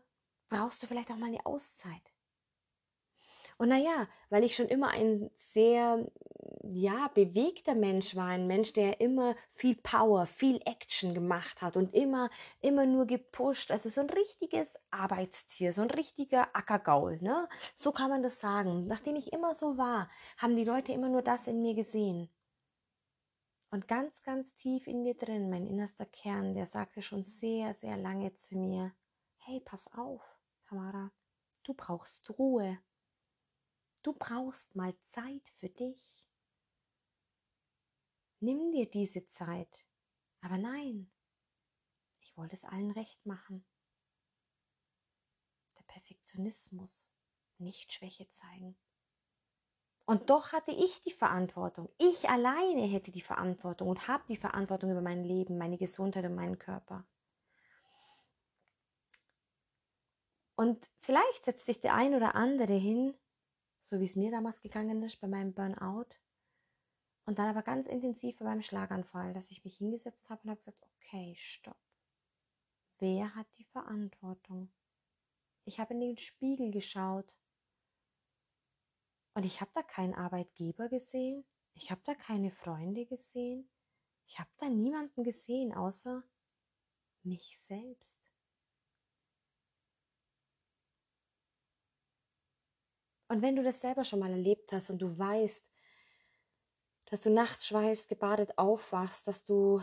brauchst 0.48 0.82
du 0.82 0.88
vielleicht 0.88 1.12
auch 1.12 1.18
mal 1.18 1.28
eine 1.28 1.46
Auszeit? 1.46 2.13
Und 3.58 3.68
naja, 3.68 4.08
weil 4.30 4.46
ich 4.46 4.56
schon 4.56 4.70
immer 4.70 4.92
ein 4.92 5.32
sehr, 5.36 6.10
ja, 6.63 7.08
bewegter 7.10 7.74
Mensch 7.74 8.15
war, 8.15 8.27
ein 8.27 8.46
Mensch, 8.46 8.74
der 8.74 9.01
immer 9.01 9.36
viel 9.51 9.75
Power, 9.75 10.27
viel 10.27 10.62
Action 10.65 11.13
gemacht 11.13 11.62
hat 11.62 11.75
und 11.75 11.94
immer, 11.94 12.30
immer 12.60 12.86
nur 12.86 13.06
gepusht, 13.08 13.72
also 13.72 13.89
so 13.89 14.01
ein 14.01 14.10
richtiges 14.10 14.77
Arbeitstier, 14.91 15.74
so 15.74 15.82
ein 15.82 15.89
richtiger 15.89 16.56
Ackergaul, 16.56 17.18
ne? 17.22 17.48
So 17.75 17.91
kann 17.91 18.10
man 18.10 18.22
das 18.22 18.39
sagen. 18.39 18.86
Nachdem 18.88 19.15
ich 19.15 19.34
immer 19.34 19.56
so 19.56 19.77
war, 19.77 20.10
haben 20.38 20.56
die 20.56 20.65
Leute 20.65 20.91
immer 20.91 21.10
nur 21.10 21.24
das 21.24 21.48
in 21.48 21.62
mir 21.62 21.74
gesehen. 21.74 22.30
Und 23.72 23.88
ganz, 23.88 24.22
ganz 24.22 24.53
tief 24.56 24.86
in 24.86 25.01
mir 25.01 25.15
drin, 25.15 25.50
mein 25.50 25.65
innerster 25.65 26.06
Kern, 26.06 26.53
der 26.53 26.65
sagte 26.65 27.01
schon 27.01 27.24
sehr, 27.24 27.74
sehr 27.74 27.98
lange 27.98 28.36
zu 28.36 28.58
mir, 28.58 28.94
hey, 29.38 29.62
pass 29.62 29.91
auf, 29.94 30.22
Tamara, 30.68 31.12
du 31.63 31.74
brauchst 31.74 32.38
Ruhe. 32.38 32.77
Du 34.03 34.13
brauchst 34.13 34.75
mal 34.75 34.94
Zeit 35.08 35.48
für 35.53 35.70
dich. 35.70 36.21
Nimm 38.42 38.72
dir 38.72 38.90
diese 38.90 39.28
Zeit. 39.30 39.86
Aber 40.42 40.58
nein, 40.58 41.10
ich 42.20 42.36
wollte 42.36 42.56
es 42.56 42.66
allen 42.66 42.92
recht 42.92 43.26
machen. 43.26 43.66
Der 45.78 45.84
Perfektionismus, 45.84 47.10
nicht 47.58 47.94
Schwäche 47.94 48.30
zeigen. 48.32 48.78
Und 50.06 50.30
doch 50.30 50.52
hatte 50.52 50.72
ich 50.72 51.02
die 51.04 51.12
Verantwortung. 51.12 51.88
Ich 51.98 52.28
alleine 52.28 52.86
hätte 52.88 53.12
die 53.12 53.22
Verantwortung 53.22 53.88
und 53.88 54.10
habe 54.10 54.24
die 54.28 54.36
Verantwortung 54.36 54.92
über 54.92 55.02
mein 55.02 55.24
Leben, 55.24 55.58
meine 55.58 55.78
Gesundheit 55.78 56.26
und 56.26 56.36
meinen 56.36 56.60
Körper. 56.60 57.06
Und 60.56 60.90
vielleicht 61.00 61.46
setzt 61.46 61.66
sich 61.66 61.80
der 61.80 61.94
ein 61.94 62.14
oder 62.14 62.36
andere 62.36 62.74
hin 62.74 63.16
so 63.84 64.00
wie 64.00 64.06
es 64.06 64.16
mir 64.16 64.32
damals 64.32 64.62
gegangen 64.62 65.04
ist 65.04 65.20
bei 65.20 65.28
meinem 65.28 65.54
Burnout. 65.54 66.08
Und 67.25 67.40
dann 67.40 67.50
aber 67.50 67.62
ganz 67.62 67.88
intensiv 67.88 68.40
bei 68.40 68.46
meinem 68.46 68.63
Schlaganfall, 68.63 69.34
dass 69.34 69.51
ich 69.51 69.63
mich 69.63 69.78
hingesetzt 69.78 70.30
habe 70.30 70.42
und 70.44 70.50
habe 70.50 70.60
gesagt, 70.60 70.84
okay, 70.84 71.36
stopp. 71.38 71.78
Wer 73.00 73.36
hat 73.36 73.48
die 73.58 73.66
Verantwortung? 73.66 74.72
Ich 75.66 75.80
habe 75.80 75.94
in 75.94 76.00
den 76.01 76.18
Spiegel 76.18 76.72
geschaut 76.72 77.36
und 79.34 79.46
ich 79.46 79.62
habe 79.62 79.72
da 79.74 79.84
keinen 79.84 80.13
Arbeitgeber 80.13 80.90
gesehen. 80.90 81.46
Ich 81.74 81.92
habe 81.92 82.01
da 82.04 82.16
keine 82.16 82.51
Freunde 82.51 83.06
gesehen. 83.06 83.70
Ich 84.28 84.40
habe 84.40 84.50
da 84.58 84.70
niemanden 84.70 85.24
gesehen 85.24 85.74
außer 85.74 86.24
mich 87.24 87.60
selbst. 87.62 88.18
Und 93.30 93.42
wenn 93.42 93.56
du 93.56 93.63
das 93.63 93.80
selber 93.80 94.04
schon 94.04 94.20
mal 94.20 94.32
erlebt 94.32 94.74
hast 94.74 94.90
und 94.90 95.01
du 95.01 95.08
weißt, 95.08 95.71
dass 97.12 97.22
du 97.22 97.30
nachts 97.30 97.68
schweißt, 97.68 98.08
gebadet 98.08 98.58
aufwachst, 98.58 99.27
dass 99.27 99.44
du 99.44 99.82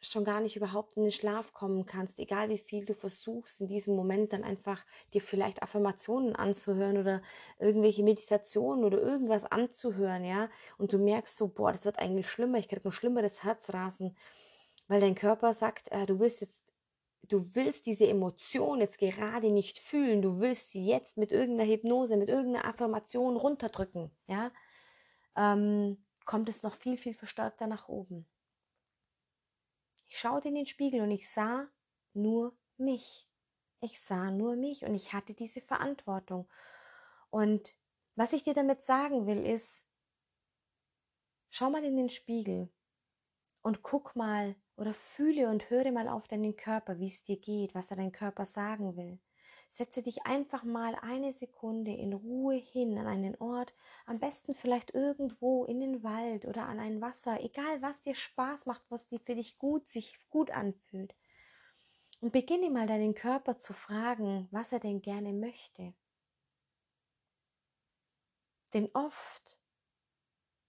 schon 0.00 0.24
gar 0.24 0.40
nicht 0.40 0.56
überhaupt 0.56 0.96
in 0.96 1.04
den 1.04 1.12
Schlaf 1.12 1.52
kommen 1.52 1.86
kannst, 1.86 2.18
egal 2.18 2.48
wie 2.48 2.58
viel 2.58 2.84
du 2.84 2.92
versuchst, 2.92 3.60
in 3.60 3.68
diesem 3.68 3.94
Moment 3.94 4.32
dann 4.32 4.42
einfach 4.42 4.84
dir 5.14 5.22
vielleicht 5.22 5.62
Affirmationen 5.62 6.34
anzuhören 6.34 6.98
oder 6.98 7.22
irgendwelche 7.60 8.02
Meditationen 8.02 8.84
oder 8.84 9.00
irgendwas 9.00 9.44
anzuhören, 9.44 10.24
ja, 10.24 10.50
und 10.76 10.92
du 10.92 10.98
merkst 10.98 11.36
so, 11.36 11.48
boah, 11.48 11.72
das 11.72 11.84
wird 11.84 12.00
eigentlich 12.00 12.28
schlimmer, 12.28 12.58
ich 12.58 12.68
krieg 12.68 12.84
noch 12.84 12.92
schlimmeres 12.92 13.44
Herzrasen, 13.44 14.16
weil 14.88 15.00
dein 15.00 15.14
Körper 15.14 15.54
sagt, 15.54 15.90
äh, 15.92 16.04
du 16.04 16.18
willst 16.18 16.40
jetzt 16.40 16.60
du 17.28 17.56
willst 17.56 17.86
diese 17.86 18.06
Emotion 18.06 18.80
jetzt 18.80 18.98
gerade 18.98 19.50
nicht 19.50 19.80
fühlen, 19.80 20.22
du 20.22 20.40
willst 20.40 20.70
sie 20.70 20.86
jetzt 20.86 21.16
mit 21.16 21.32
irgendeiner 21.32 21.68
Hypnose, 21.68 22.16
mit 22.16 22.28
irgendeiner 22.28 22.64
Affirmation 22.66 23.36
runterdrücken, 23.36 24.12
ja, 24.28 24.52
ähm, 25.36 26.05
kommt 26.26 26.48
es 26.48 26.62
noch 26.62 26.74
viel, 26.74 26.98
viel 26.98 27.14
verstärkter 27.14 27.66
nach 27.66 27.88
oben. 27.88 28.28
Ich 30.08 30.18
schaute 30.18 30.48
in 30.48 30.54
den 30.54 30.66
Spiegel 30.66 31.00
und 31.00 31.10
ich 31.10 31.30
sah 31.30 31.68
nur 32.12 32.56
mich. 32.76 33.28
Ich 33.80 34.00
sah 34.00 34.30
nur 34.30 34.56
mich 34.56 34.84
und 34.84 34.94
ich 34.94 35.12
hatte 35.12 35.34
diese 35.34 35.60
Verantwortung. 35.60 36.48
Und 37.30 37.74
was 38.14 38.32
ich 38.32 38.42
dir 38.42 38.54
damit 38.54 38.84
sagen 38.84 39.26
will, 39.26 39.46
ist, 39.46 39.84
schau 41.50 41.70
mal 41.70 41.84
in 41.84 41.96
den 41.96 42.08
Spiegel 42.08 42.70
und 43.62 43.82
guck 43.82 44.16
mal, 44.16 44.56
oder 44.76 44.92
fühle 44.92 45.48
und 45.48 45.70
höre 45.70 45.90
mal 45.90 46.08
auf 46.08 46.28
deinen 46.28 46.56
Körper, 46.56 46.98
wie 46.98 47.08
es 47.08 47.22
dir 47.22 47.38
geht, 47.38 47.74
was 47.74 47.90
er 47.90 47.96
dein 47.96 48.12
Körper 48.12 48.46
sagen 48.46 48.96
will. 48.96 49.18
Setze 49.76 50.00
dich 50.00 50.24
einfach 50.24 50.64
mal 50.64 50.94
eine 50.94 51.34
Sekunde 51.34 51.92
in 51.92 52.14
Ruhe 52.14 52.54
hin 52.54 52.96
an 52.96 53.06
einen 53.06 53.36
Ort, 53.36 53.74
am 54.06 54.18
besten 54.18 54.54
vielleicht 54.54 54.94
irgendwo 54.94 55.66
in 55.66 55.80
den 55.80 56.02
Wald 56.02 56.46
oder 56.46 56.64
an 56.64 56.80
ein 56.80 57.02
Wasser, 57.02 57.42
egal 57.42 57.82
was 57.82 58.00
dir 58.00 58.14
Spaß 58.14 58.64
macht, 58.64 58.82
was 58.88 59.06
dir 59.06 59.20
für 59.20 59.34
dich 59.34 59.58
gut 59.58 59.90
sich 59.90 60.16
gut 60.30 60.50
anfühlt. 60.50 61.14
Und 62.22 62.32
beginne 62.32 62.70
mal 62.70 62.86
deinen 62.86 63.14
Körper 63.14 63.60
zu 63.60 63.74
fragen, 63.74 64.48
was 64.50 64.72
er 64.72 64.80
denn 64.80 65.02
gerne 65.02 65.34
möchte. 65.34 65.92
Denn 68.72 68.88
oft 68.94 69.60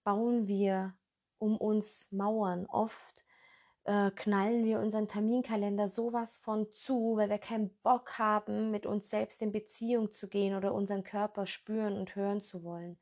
bauen 0.04 0.46
wir 0.48 0.94
um 1.38 1.56
uns 1.56 2.12
Mauern, 2.12 2.66
oft 2.66 3.24
äh, 3.88 4.10
knallen 4.10 4.66
wir 4.66 4.80
unseren 4.80 5.08
Terminkalender 5.08 5.88
sowas 5.88 6.36
von 6.36 6.70
zu, 6.72 7.16
weil 7.16 7.30
wir 7.30 7.38
keinen 7.38 7.74
Bock 7.78 8.18
haben, 8.18 8.70
mit 8.70 8.84
uns 8.84 9.08
selbst 9.08 9.40
in 9.40 9.50
Beziehung 9.50 10.12
zu 10.12 10.28
gehen 10.28 10.54
oder 10.54 10.74
unseren 10.74 11.04
Körper 11.04 11.46
spüren 11.46 11.96
und 11.96 12.14
hören 12.14 12.42
zu 12.42 12.64
wollen. 12.64 12.98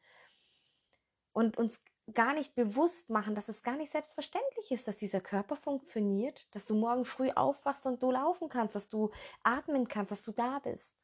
Und 1.32 1.58
uns 1.58 1.82
gar 2.14 2.34
nicht 2.34 2.54
bewusst 2.54 3.10
machen, 3.10 3.34
dass 3.34 3.48
es 3.48 3.64
gar 3.64 3.76
nicht 3.76 3.90
selbstverständlich 3.90 4.70
ist, 4.70 4.86
dass 4.86 4.96
dieser 4.96 5.20
Körper 5.20 5.56
funktioniert, 5.56 6.46
dass 6.54 6.66
du 6.66 6.76
morgen 6.76 7.04
früh 7.04 7.32
aufwachst 7.32 7.84
und 7.86 8.00
du 8.00 8.12
laufen 8.12 8.48
kannst, 8.48 8.76
dass 8.76 8.86
du 8.86 9.10
atmen 9.42 9.88
kannst, 9.88 10.12
dass 10.12 10.22
du 10.22 10.30
da 10.30 10.60
bist. 10.60 10.96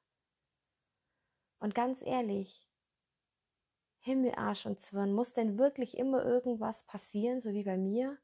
Und 1.58 1.74
ganz 1.74 2.02
ehrlich, 2.02 2.68
Himmel, 3.98 4.32
Arsch 4.36 4.64
und 4.64 4.80
Zwirn, 4.80 5.12
muss 5.12 5.32
denn 5.32 5.58
wirklich 5.58 5.98
immer 5.98 6.24
irgendwas 6.24 6.84
passieren, 6.84 7.40
so 7.40 7.52
wie 7.52 7.64
bei 7.64 7.76
mir, 7.76 8.16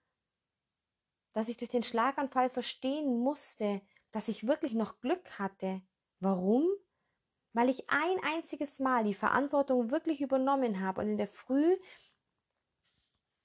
dass 1.32 1.48
ich 1.48 1.56
durch 1.56 1.70
den 1.70 1.82
Schlaganfall 1.82 2.50
verstehen 2.50 3.18
musste, 3.20 3.80
dass 4.10 4.28
ich 4.28 4.46
wirklich 4.46 4.74
noch 4.74 5.00
Glück 5.00 5.38
hatte. 5.38 5.82
Warum? 6.20 6.66
Weil 7.52 7.68
ich 7.68 7.88
ein 7.90 8.18
einziges 8.22 8.78
Mal 8.78 9.04
die 9.04 9.14
Verantwortung 9.14 9.90
wirklich 9.90 10.20
übernommen 10.20 10.80
habe 10.80 11.00
und 11.00 11.08
in 11.08 11.16
der 11.16 11.28
Früh, 11.28 11.76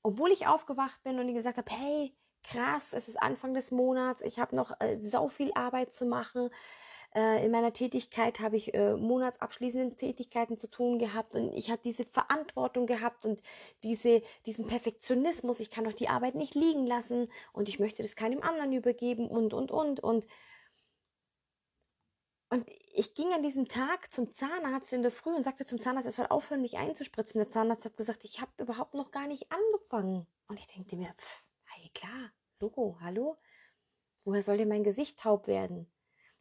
obwohl 0.02 0.32
ich 0.32 0.48
aufgewacht 0.48 1.02
bin 1.04 1.20
und 1.20 1.34
gesagt 1.34 1.58
habe, 1.58 1.72
hey, 1.72 2.16
krass, 2.44 2.94
es 2.94 3.08
ist 3.08 3.22
Anfang 3.22 3.54
des 3.54 3.72
Monats, 3.72 4.22
ich 4.22 4.40
habe 4.40 4.56
noch 4.56 4.80
äh, 4.80 5.00
so 5.00 5.30
viel 5.30 5.52
Arbeit 5.54 5.96
zu 5.96 6.06
machen, 6.06 6.50
in 7.46 7.52
meiner 7.52 7.74
Tätigkeit 7.74 8.40
habe 8.40 8.58
ich 8.58 8.74
äh, 8.74 8.96
monatsabschließenden 8.96 9.98
Tätigkeiten 9.98 10.58
zu 10.58 10.70
tun 10.70 11.00
gehabt 11.00 11.36
und 11.36 11.54
ich 11.54 11.70
habe 11.70 11.82
diese 11.84 12.06
Verantwortung 12.06 12.88
gehabt 12.88 13.26
und 13.26 13.42
diese, 13.84 14.22
diesen 14.46 14.68
Perfektionismus, 14.68 15.60
ich 15.60 15.70
kann 15.70 15.84
doch 15.84 15.94
die 15.94 16.10
Arbeit 16.10 16.36
nicht 16.36 16.56
liegen 16.56 16.88
lassen 16.88 17.30
und 17.52 17.70
ich 17.70 17.80
möchte 17.80 18.02
das 18.04 18.16
keinem 18.16 18.42
anderen 18.42 18.74
übergeben 18.74 19.28
und, 19.28 19.54
und, 19.54 19.72
und, 19.72 20.00
und. 20.00 20.26
Und 22.50 22.66
ich 22.94 23.16
ging 23.16 23.34
an 23.34 23.42
diesem 23.42 23.68
Tag 23.68 24.14
zum 24.14 24.32
Zahnarzt 24.32 24.94
in 24.94 25.02
der 25.02 25.12
Früh 25.12 25.34
und 25.34 25.44
sagte 25.44 25.66
zum 25.66 25.82
Zahnarzt, 25.82 26.08
er 26.08 26.12
soll 26.12 26.28
aufhören, 26.28 26.62
mich 26.62 26.78
einzuspritzen. 26.78 27.40
Der 27.40 27.50
Zahnarzt 27.50 27.86
hat 27.86 27.98
gesagt, 27.98 28.24
ich 28.24 28.42
habe 28.42 28.52
überhaupt 28.60 28.94
noch 28.94 29.10
gar 29.12 29.28
nicht 29.28 29.52
angefangen. 29.52 30.28
Und 30.48 30.60
ich 30.60 30.68
denke 30.68 30.96
mir, 30.96 31.14
pff, 31.18 31.48
hey, 31.66 31.90
klar, 31.96 32.32
Logo, 32.64 32.98
hallo? 33.02 33.38
Woher 34.24 34.42
soll 34.42 34.56
denn 34.56 34.70
mein 34.70 34.86
Gesicht 34.86 35.20
taub 35.20 35.48
werden? 35.48 35.93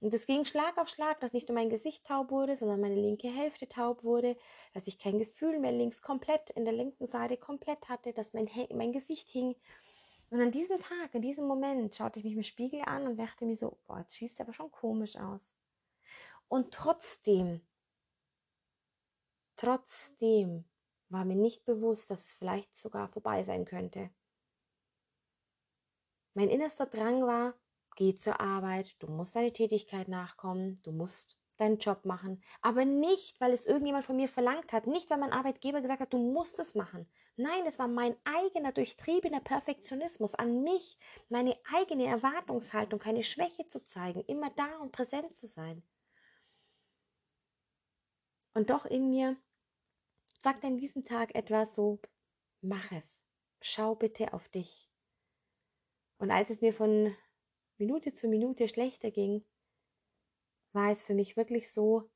Und 0.02 0.12
es 0.12 0.26
ging 0.26 0.44
Schlag 0.44 0.78
auf 0.78 0.88
Schlag, 0.88 1.20
dass 1.20 1.32
nicht 1.32 1.46
nur 1.48 1.54
mein 1.54 1.70
Gesicht 1.70 2.04
taub 2.04 2.32
wurde, 2.32 2.56
sondern 2.56 2.80
meine 2.80 2.96
linke 2.96 3.28
Hälfte 3.28 3.68
taub 3.68 4.02
wurde, 4.02 4.36
dass 4.74 4.88
ich 4.88 4.98
kein 4.98 5.20
Gefühl 5.20 5.60
mehr 5.60 5.70
links 5.70 6.02
komplett 6.02 6.50
in 6.50 6.64
der 6.64 6.74
linken 6.74 7.06
Seite 7.06 7.36
komplett 7.36 7.88
hatte, 7.88 8.12
dass 8.12 8.32
mein, 8.32 8.50
mein 8.74 8.92
Gesicht 8.92 9.28
hing. 9.28 9.54
Und 10.30 10.40
an 10.40 10.50
diesem 10.50 10.80
Tag, 10.80 11.14
in 11.14 11.22
diesem 11.22 11.46
Moment, 11.46 11.94
schaute 11.94 12.18
ich 12.18 12.24
mich 12.24 12.34
im 12.34 12.42
Spiegel 12.42 12.82
an 12.84 13.06
und 13.06 13.16
dachte 13.16 13.44
mir 13.44 13.54
so, 13.54 13.78
boah, 13.86 14.00
jetzt 14.00 14.16
schießt 14.16 14.40
aber 14.40 14.52
schon 14.52 14.72
komisch 14.72 15.14
aus. 15.14 15.54
Und 16.48 16.74
trotzdem, 16.74 17.60
trotzdem 19.54 20.64
war 21.10 21.24
mir 21.24 21.36
nicht 21.36 21.64
bewusst, 21.64 22.10
dass 22.10 22.24
es 22.24 22.32
vielleicht 22.32 22.76
sogar 22.76 23.06
vorbei 23.06 23.44
sein 23.44 23.64
könnte. 23.64 24.10
Mein 26.34 26.48
innerster 26.48 26.86
Drang 26.86 27.22
war, 27.22 27.54
geh 27.96 28.16
zur 28.16 28.40
Arbeit, 28.40 28.94
du 29.00 29.06
musst 29.06 29.36
deine 29.36 29.52
Tätigkeit 29.52 30.08
nachkommen, 30.08 30.80
du 30.82 30.92
musst 30.92 31.38
deinen 31.56 31.78
Job 31.78 32.04
machen, 32.04 32.42
aber 32.60 32.84
nicht, 32.84 33.40
weil 33.40 33.52
es 33.52 33.66
irgendjemand 33.66 34.04
von 34.04 34.16
mir 34.16 34.28
verlangt 34.28 34.72
hat, 34.72 34.86
nicht, 34.86 35.10
weil 35.10 35.18
mein 35.18 35.32
Arbeitgeber 35.32 35.80
gesagt 35.80 36.00
hat, 36.00 36.12
du 36.12 36.18
musst 36.18 36.58
es 36.58 36.74
machen. 36.74 37.06
Nein, 37.36 37.64
es 37.66 37.78
war 37.78 37.88
mein 37.88 38.16
eigener 38.24 38.72
durchtriebener 38.72 39.40
Perfektionismus 39.40 40.34
an 40.34 40.62
mich, 40.62 40.98
meine 41.28 41.56
eigene 41.72 42.06
Erwartungshaltung, 42.06 42.98
keine 42.98 43.22
Schwäche 43.22 43.68
zu 43.68 43.84
zeigen, 43.84 44.22
immer 44.26 44.50
da 44.50 44.78
und 44.78 44.92
präsent 44.92 45.36
zu 45.36 45.46
sein. 45.46 45.82
Und 48.54 48.70
doch 48.70 48.84
in 48.84 49.08
mir 49.10 49.36
sagt 50.42 50.64
an 50.64 50.76
diesem 50.76 51.04
Tag 51.04 51.34
etwas 51.34 51.74
so, 51.74 52.00
mach 52.60 52.92
es, 52.92 53.20
schau 53.60 53.94
bitte 53.94 54.34
auf 54.34 54.48
dich. 54.48 54.90
Und 56.18 56.30
als 56.30 56.50
es 56.50 56.60
mir 56.60 56.74
von 56.74 57.16
Minute 57.82 58.12
zu 58.12 58.28
Minute 58.28 58.68
schlechter 58.68 59.10
ging, 59.10 59.44
war 60.72 60.92
es 60.92 61.02
für 61.02 61.14
mich 61.14 61.36
wirklich 61.36 61.72
so, 61.72 62.08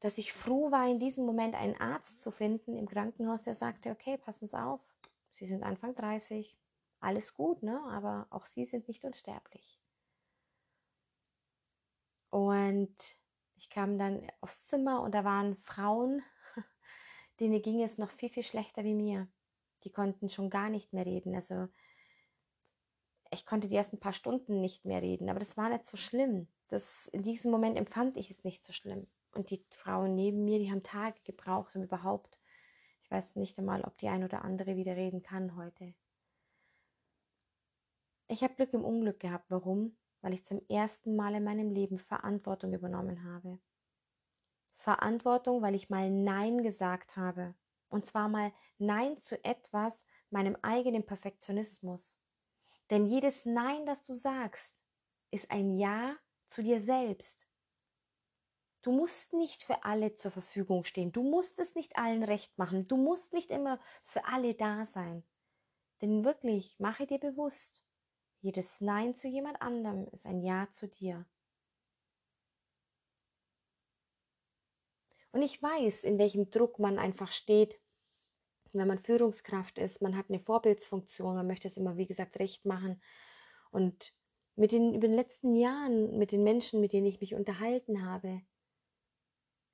dass 0.00 0.16
ich 0.16 0.32
froh 0.32 0.70
war, 0.70 0.88
in 0.88 0.98
diesem 0.98 1.26
Moment 1.26 1.54
einen 1.54 1.78
Arzt 1.78 2.22
zu 2.22 2.30
finden 2.30 2.76
im 2.76 2.88
Krankenhaus, 2.88 3.44
der 3.44 3.54
sagte, 3.54 3.90
okay, 3.90 4.16
passen 4.16 4.48
Sie 4.48 4.58
auf, 4.58 4.96
Sie 5.32 5.44
sind 5.44 5.62
Anfang 5.62 5.94
30, 5.94 6.56
alles 7.00 7.34
gut, 7.34 7.62
ne? 7.62 7.78
aber 7.90 8.26
auch 8.30 8.46
Sie 8.46 8.64
sind 8.64 8.88
nicht 8.88 9.04
unsterblich. 9.04 9.78
Und 12.30 12.96
ich 13.56 13.68
kam 13.68 13.98
dann 13.98 14.26
aufs 14.40 14.64
Zimmer 14.64 15.02
und 15.02 15.14
da 15.14 15.24
waren 15.24 15.56
Frauen, 15.56 16.22
denen 17.40 17.60
ging 17.60 17.82
es 17.82 17.98
noch 17.98 18.10
viel, 18.10 18.30
viel 18.30 18.42
schlechter 18.42 18.82
wie 18.82 18.94
mir. 18.94 19.28
Die 19.84 19.92
konnten 19.92 20.30
schon 20.30 20.48
gar 20.48 20.70
nicht 20.70 20.94
mehr 20.94 21.04
reden. 21.04 21.34
Also 21.34 21.68
ich 23.36 23.44
konnte 23.46 23.68
die 23.68 23.76
ersten 23.76 23.98
paar 23.98 24.14
Stunden 24.14 24.60
nicht 24.60 24.84
mehr 24.84 25.02
reden, 25.02 25.28
aber 25.28 25.38
das 25.38 25.56
war 25.56 25.68
nicht 25.68 25.86
so 25.86 25.96
schlimm. 25.96 26.48
Das, 26.68 27.06
in 27.08 27.22
diesem 27.22 27.50
Moment 27.50 27.76
empfand 27.76 28.16
ich 28.16 28.30
es 28.30 28.44
nicht 28.44 28.64
so 28.64 28.72
schlimm. 28.72 29.06
Und 29.34 29.50
die 29.50 29.62
Frauen 29.70 30.14
neben 30.14 30.44
mir, 30.44 30.58
die 30.58 30.70
haben 30.70 30.82
Tage 30.82 31.20
gebraucht, 31.24 31.76
um 31.76 31.82
überhaupt, 31.82 32.38
ich 33.02 33.10
weiß 33.10 33.36
nicht 33.36 33.58
einmal, 33.58 33.82
ob 33.82 33.98
die 33.98 34.08
ein 34.08 34.24
oder 34.24 34.42
andere 34.42 34.76
wieder 34.76 34.96
reden 34.96 35.22
kann 35.22 35.54
heute. 35.56 35.94
Ich 38.28 38.42
habe 38.42 38.54
Glück 38.54 38.72
im 38.72 38.84
Unglück 38.84 39.20
gehabt. 39.20 39.50
Warum? 39.50 39.96
Weil 40.22 40.34
ich 40.34 40.44
zum 40.44 40.60
ersten 40.68 41.14
Mal 41.14 41.34
in 41.34 41.44
meinem 41.44 41.70
Leben 41.70 41.98
Verantwortung 41.98 42.72
übernommen 42.72 43.22
habe. 43.22 43.60
Verantwortung, 44.72 45.62
weil 45.62 45.74
ich 45.74 45.90
mal 45.90 46.10
Nein 46.10 46.62
gesagt 46.62 47.16
habe. 47.16 47.54
Und 47.88 48.06
zwar 48.06 48.28
mal 48.28 48.52
Nein 48.78 49.20
zu 49.20 49.42
etwas, 49.44 50.04
meinem 50.30 50.56
eigenen 50.62 51.06
Perfektionismus. 51.06 52.18
Denn 52.90 53.06
jedes 53.06 53.44
Nein, 53.44 53.84
das 53.86 54.02
du 54.02 54.14
sagst, 54.14 54.84
ist 55.30 55.50
ein 55.50 55.76
Ja 55.76 56.16
zu 56.48 56.62
dir 56.62 56.80
selbst. 56.80 57.46
Du 58.82 58.92
musst 58.92 59.32
nicht 59.32 59.64
für 59.64 59.82
alle 59.82 60.14
zur 60.14 60.30
Verfügung 60.30 60.84
stehen. 60.84 61.10
Du 61.10 61.24
musst 61.24 61.58
es 61.58 61.74
nicht 61.74 61.96
allen 61.96 62.22
recht 62.22 62.56
machen. 62.56 62.86
Du 62.86 62.96
musst 62.96 63.32
nicht 63.32 63.50
immer 63.50 63.80
für 64.04 64.24
alle 64.26 64.54
da 64.54 64.86
sein. 64.86 65.24
Denn 66.00 66.24
wirklich, 66.24 66.78
mache 66.78 67.06
dir 67.06 67.18
bewusst, 67.18 67.84
jedes 68.40 68.80
Nein 68.80 69.16
zu 69.16 69.26
jemand 69.26 69.60
anderem 69.60 70.06
ist 70.12 70.24
ein 70.24 70.40
Ja 70.40 70.68
zu 70.70 70.86
dir. 70.86 71.26
Und 75.32 75.42
ich 75.42 75.60
weiß, 75.60 76.04
in 76.04 76.18
welchem 76.18 76.50
Druck 76.50 76.78
man 76.78 76.98
einfach 76.98 77.32
steht, 77.32 77.80
wenn 78.78 78.88
man 78.88 78.98
Führungskraft 78.98 79.78
ist, 79.78 80.02
man 80.02 80.16
hat 80.16 80.26
eine 80.28 80.40
Vorbildsfunktion, 80.40 81.36
man 81.36 81.46
möchte 81.46 81.68
es 81.68 81.76
immer, 81.76 81.96
wie 81.96 82.06
gesagt, 82.06 82.38
recht 82.38 82.64
machen. 82.64 83.00
Und 83.70 84.12
mit 84.56 84.72
den, 84.72 84.94
über 84.94 85.06
den 85.06 85.16
letzten 85.16 85.54
Jahren, 85.54 86.18
mit 86.18 86.32
den 86.32 86.42
Menschen, 86.42 86.80
mit 86.80 86.92
denen 86.92 87.06
ich 87.06 87.20
mich 87.20 87.34
unterhalten 87.34 88.04
habe, 88.04 88.42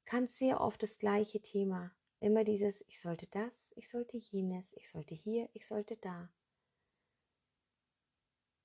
kam 0.05 0.27
sehr 0.27 0.61
oft 0.61 0.83
das 0.83 0.99
gleiche 0.99 1.41
Thema. 1.41 1.93
Immer 2.21 2.45
dieses, 2.45 2.85
ich 2.88 3.01
sollte 3.01 3.27
das, 3.31 3.73
ich 3.77 3.88
sollte 3.88 4.17
jenes, 4.17 4.73
ich 4.75 4.91
sollte 4.91 5.15
hier, 5.15 5.49
ich 5.55 5.67
sollte 5.67 5.97
da. 5.97 6.31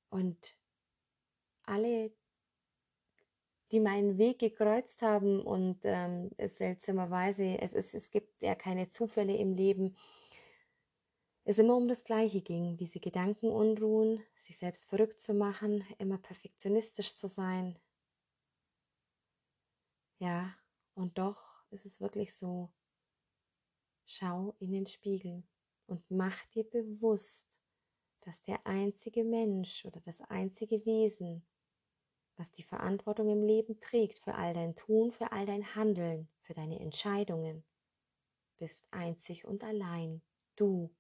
Und 0.10 0.56
alle, 1.64 2.12
die 3.72 3.80
meinen 3.80 4.18
Weg 4.18 4.40
gekreuzt 4.40 5.02
haben 5.02 5.42
und 5.42 5.80
ähm, 5.84 6.32
seltsamerweise, 6.38 7.60
es, 7.62 7.74
ist, 7.74 7.94
es 7.94 8.10
gibt 8.10 8.42
ja 8.42 8.56
keine 8.56 8.90
Zufälle 8.92 9.36
im 9.36 9.54
Leben, 9.54 9.96
es 11.50 11.58
immer 11.60 11.78
um 11.78 11.88
das 11.88 12.04
Gleiche 12.04 12.42
ging, 12.42 12.76
diese 12.76 13.00
Gedankenunruhen, 13.00 14.22
sich 14.42 14.58
selbst 14.58 14.90
verrückt 14.90 15.22
zu 15.22 15.34
machen, 15.34 15.82
immer 15.98 16.18
perfektionistisch 16.18 17.16
zu 17.16 17.30
sein. 17.30 17.80
Ja, 20.20 20.54
und 20.94 21.18
doch 21.18 21.64
ist 21.70 21.86
es 21.86 22.02
wirklich 22.02 22.36
so, 22.36 22.70
schau 24.06 24.56
in 24.60 24.74
den 24.74 24.88
Spiegel 24.88 25.42
und 25.86 26.04
mach 26.12 26.46
dir 26.48 26.70
bewusst, 26.70 27.62
dass 28.20 28.42
der 28.44 28.68
einzige 28.68 29.24
Mensch 29.24 29.86
oder 29.86 30.02
das 30.02 30.20
einzige 30.20 30.86
Wesen, 30.86 31.48
was 32.36 32.52
die 32.52 32.64
Verantwortung 32.64 33.30
im 33.30 33.42
Leben 33.42 33.80
trägt 33.80 34.20
für 34.20 34.36
all 34.36 34.54
dein 34.54 34.76
Tun, 34.76 35.14
für 35.14 35.32
all 35.32 35.46
dein 35.46 35.76
Handeln, 35.76 36.28
für 36.42 36.54
deine 36.54 36.82
Entscheidungen, 36.82 37.64
bist 38.58 38.86
einzig 38.92 39.46
und 39.46 39.64
allein 39.64 40.22
du. 40.58 40.94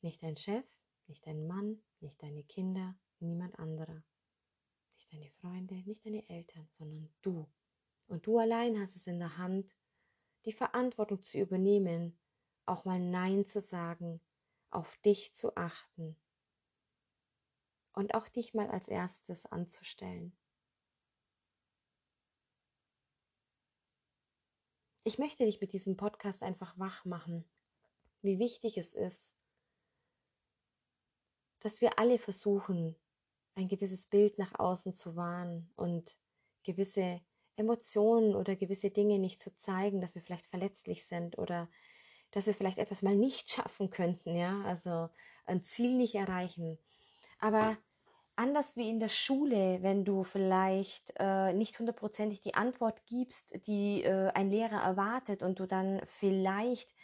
Nicht 0.00 0.22
dein 0.22 0.36
Chef, 0.36 0.64
nicht 1.06 1.26
dein 1.26 1.46
Mann, 1.46 1.82
nicht 2.00 2.22
deine 2.22 2.44
Kinder, 2.44 2.96
niemand 3.20 3.58
anderer. 3.58 4.02
Nicht 4.96 5.12
deine 5.12 5.30
Freunde, 5.30 5.74
nicht 5.74 6.04
deine 6.04 6.28
Eltern, 6.28 6.68
sondern 6.70 7.08
du. 7.22 7.48
Und 8.06 8.26
du 8.26 8.38
allein 8.38 8.78
hast 8.80 8.96
es 8.96 9.06
in 9.06 9.18
der 9.18 9.36
Hand, 9.36 9.74
die 10.44 10.52
Verantwortung 10.52 11.22
zu 11.22 11.38
übernehmen, 11.38 12.18
auch 12.66 12.84
mal 12.84 13.00
Nein 13.00 13.46
zu 13.46 13.60
sagen, 13.60 14.20
auf 14.70 14.96
dich 14.98 15.34
zu 15.34 15.56
achten 15.56 16.16
und 17.92 18.14
auch 18.14 18.28
dich 18.28 18.54
mal 18.54 18.70
als 18.70 18.88
erstes 18.88 19.46
anzustellen. 19.46 20.36
Ich 25.04 25.18
möchte 25.18 25.44
dich 25.44 25.60
mit 25.60 25.72
diesem 25.72 25.96
Podcast 25.96 26.42
einfach 26.42 26.78
wach 26.78 27.04
machen, 27.04 27.48
wie 28.20 28.38
wichtig 28.38 28.76
es 28.76 28.94
ist, 28.94 29.37
dass 31.60 31.80
wir 31.80 31.98
alle 31.98 32.18
versuchen, 32.18 32.96
ein 33.54 33.68
gewisses 33.68 34.06
Bild 34.06 34.38
nach 34.38 34.58
außen 34.58 34.94
zu 34.94 35.16
wahren 35.16 35.70
und 35.76 36.16
gewisse 36.62 37.20
Emotionen 37.56 38.36
oder 38.36 38.54
gewisse 38.54 38.90
Dinge 38.90 39.18
nicht 39.18 39.42
zu 39.42 39.54
zeigen, 39.56 40.00
dass 40.00 40.14
wir 40.14 40.22
vielleicht 40.22 40.46
verletzlich 40.46 41.06
sind 41.06 41.38
oder 41.38 41.68
dass 42.30 42.46
wir 42.46 42.54
vielleicht 42.54 42.78
etwas 42.78 43.02
mal 43.02 43.16
nicht 43.16 43.50
schaffen 43.50 43.90
könnten, 43.90 44.36
ja, 44.36 44.62
also 44.62 45.08
ein 45.46 45.64
Ziel 45.64 45.96
nicht 45.96 46.14
erreichen. 46.14 46.78
Aber 47.40 47.76
anders 48.36 48.76
wie 48.76 48.88
in 48.88 49.00
der 49.00 49.08
Schule, 49.08 49.82
wenn 49.82 50.04
du 50.04 50.22
vielleicht 50.22 51.12
äh, 51.18 51.52
nicht 51.52 51.78
hundertprozentig 51.78 52.40
die 52.40 52.54
Antwort 52.54 53.04
gibst, 53.06 53.66
die 53.66 54.04
äh, 54.04 54.28
ein 54.34 54.50
Lehrer 54.50 54.80
erwartet 54.80 55.42
und 55.42 55.58
du 55.58 55.66
dann 55.66 56.00
vielleicht 56.04 56.94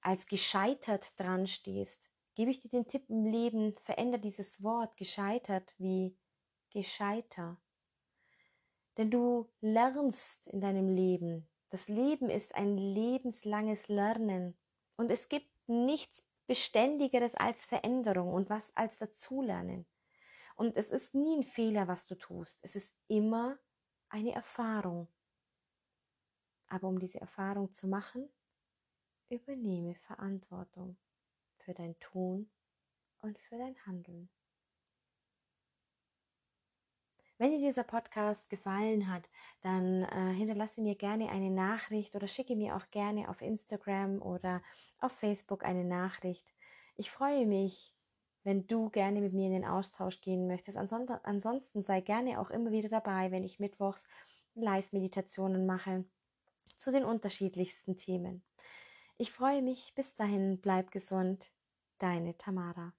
als 0.00 0.26
gescheitert 0.26 1.18
dran 1.18 1.46
stehst, 1.46 2.10
gebe 2.38 2.52
ich 2.52 2.60
dir 2.60 2.68
den 2.68 2.86
Tipp 2.86 3.10
im 3.10 3.26
Leben, 3.26 3.74
veränder 3.78 4.16
dieses 4.16 4.62
Wort 4.62 4.96
gescheitert 4.96 5.74
wie 5.78 6.16
gescheiter. 6.70 7.60
Denn 8.96 9.10
du 9.10 9.50
lernst 9.60 10.46
in 10.46 10.60
deinem 10.60 10.88
Leben. 10.88 11.48
Das 11.70 11.88
Leben 11.88 12.30
ist 12.30 12.54
ein 12.54 12.78
lebenslanges 12.78 13.88
Lernen. 13.88 14.56
Und 14.94 15.10
es 15.10 15.28
gibt 15.28 15.50
nichts 15.66 16.22
Beständigeres 16.46 17.34
als 17.34 17.66
Veränderung 17.66 18.32
und 18.32 18.48
was 18.48 18.70
als 18.76 18.98
Dazulernen. 18.98 19.84
Und 20.54 20.76
es 20.76 20.90
ist 20.90 21.16
nie 21.16 21.38
ein 21.38 21.42
Fehler, 21.42 21.88
was 21.88 22.06
du 22.06 22.14
tust. 22.14 22.60
Es 22.62 22.76
ist 22.76 22.94
immer 23.08 23.58
eine 24.10 24.32
Erfahrung. 24.32 25.08
Aber 26.68 26.86
um 26.86 27.00
diese 27.00 27.20
Erfahrung 27.20 27.74
zu 27.74 27.88
machen, 27.88 28.30
übernehme 29.28 29.96
Verantwortung 29.96 30.96
für 31.68 31.74
dein 31.74 31.98
Tun 32.00 32.48
und 33.20 33.38
für 33.40 33.58
dein 33.58 33.76
Handeln. 33.84 34.30
Wenn 37.36 37.50
dir 37.50 37.58
dieser 37.58 37.84
Podcast 37.84 38.48
gefallen 38.48 39.12
hat, 39.12 39.28
dann 39.60 40.04
äh, 40.04 40.32
hinterlasse 40.32 40.80
mir 40.80 40.94
gerne 40.94 41.28
eine 41.28 41.50
Nachricht 41.50 42.14
oder 42.14 42.26
schicke 42.26 42.56
mir 42.56 42.74
auch 42.74 42.90
gerne 42.90 43.28
auf 43.28 43.42
Instagram 43.42 44.22
oder 44.22 44.62
auf 44.98 45.12
Facebook 45.12 45.62
eine 45.62 45.84
Nachricht. 45.84 46.46
Ich 46.96 47.10
freue 47.10 47.44
mich, 47.44 47.94
wenn 48.44 48.66
du 48.66 48.88
gerne 48.88 49.20
mit 49.20 49.34
mir 49.34 49.48
in 49.48 49.52
den 49.52 49.66
Austausch 49.66 50.22
gehen 50.22 50.46
möchtest. 50.46 50.78
Ansonsten 50.78 51.82
sei 51.82 52.00
gerne 52.00 52.40
auch 52.40 52.48
immer 52.48 52.70
wieder 52.70 52.88
dabei, 52.88 53.30
wenn 53.30 53.44
ich 53.44 53.60
mittwochs 53.60 54.06
Live-Meditationen 54.54 55.66
mache 55.66 56.06
zu 56.78 56.92
den 56.92 57.04
unterschiedlichsten 57.04 57.98
Themen. 57.98 58.42
Ich 59.18 59.32
freue 59.32 59.60
mich. 59.60 59.92
Bis 59.94 60.16
dahin, 60.16 60.62
bleib 60.62 60.92
gesund. 60.92 61.52
Deine 61.98 62.36
Tamara. 62.36 62.92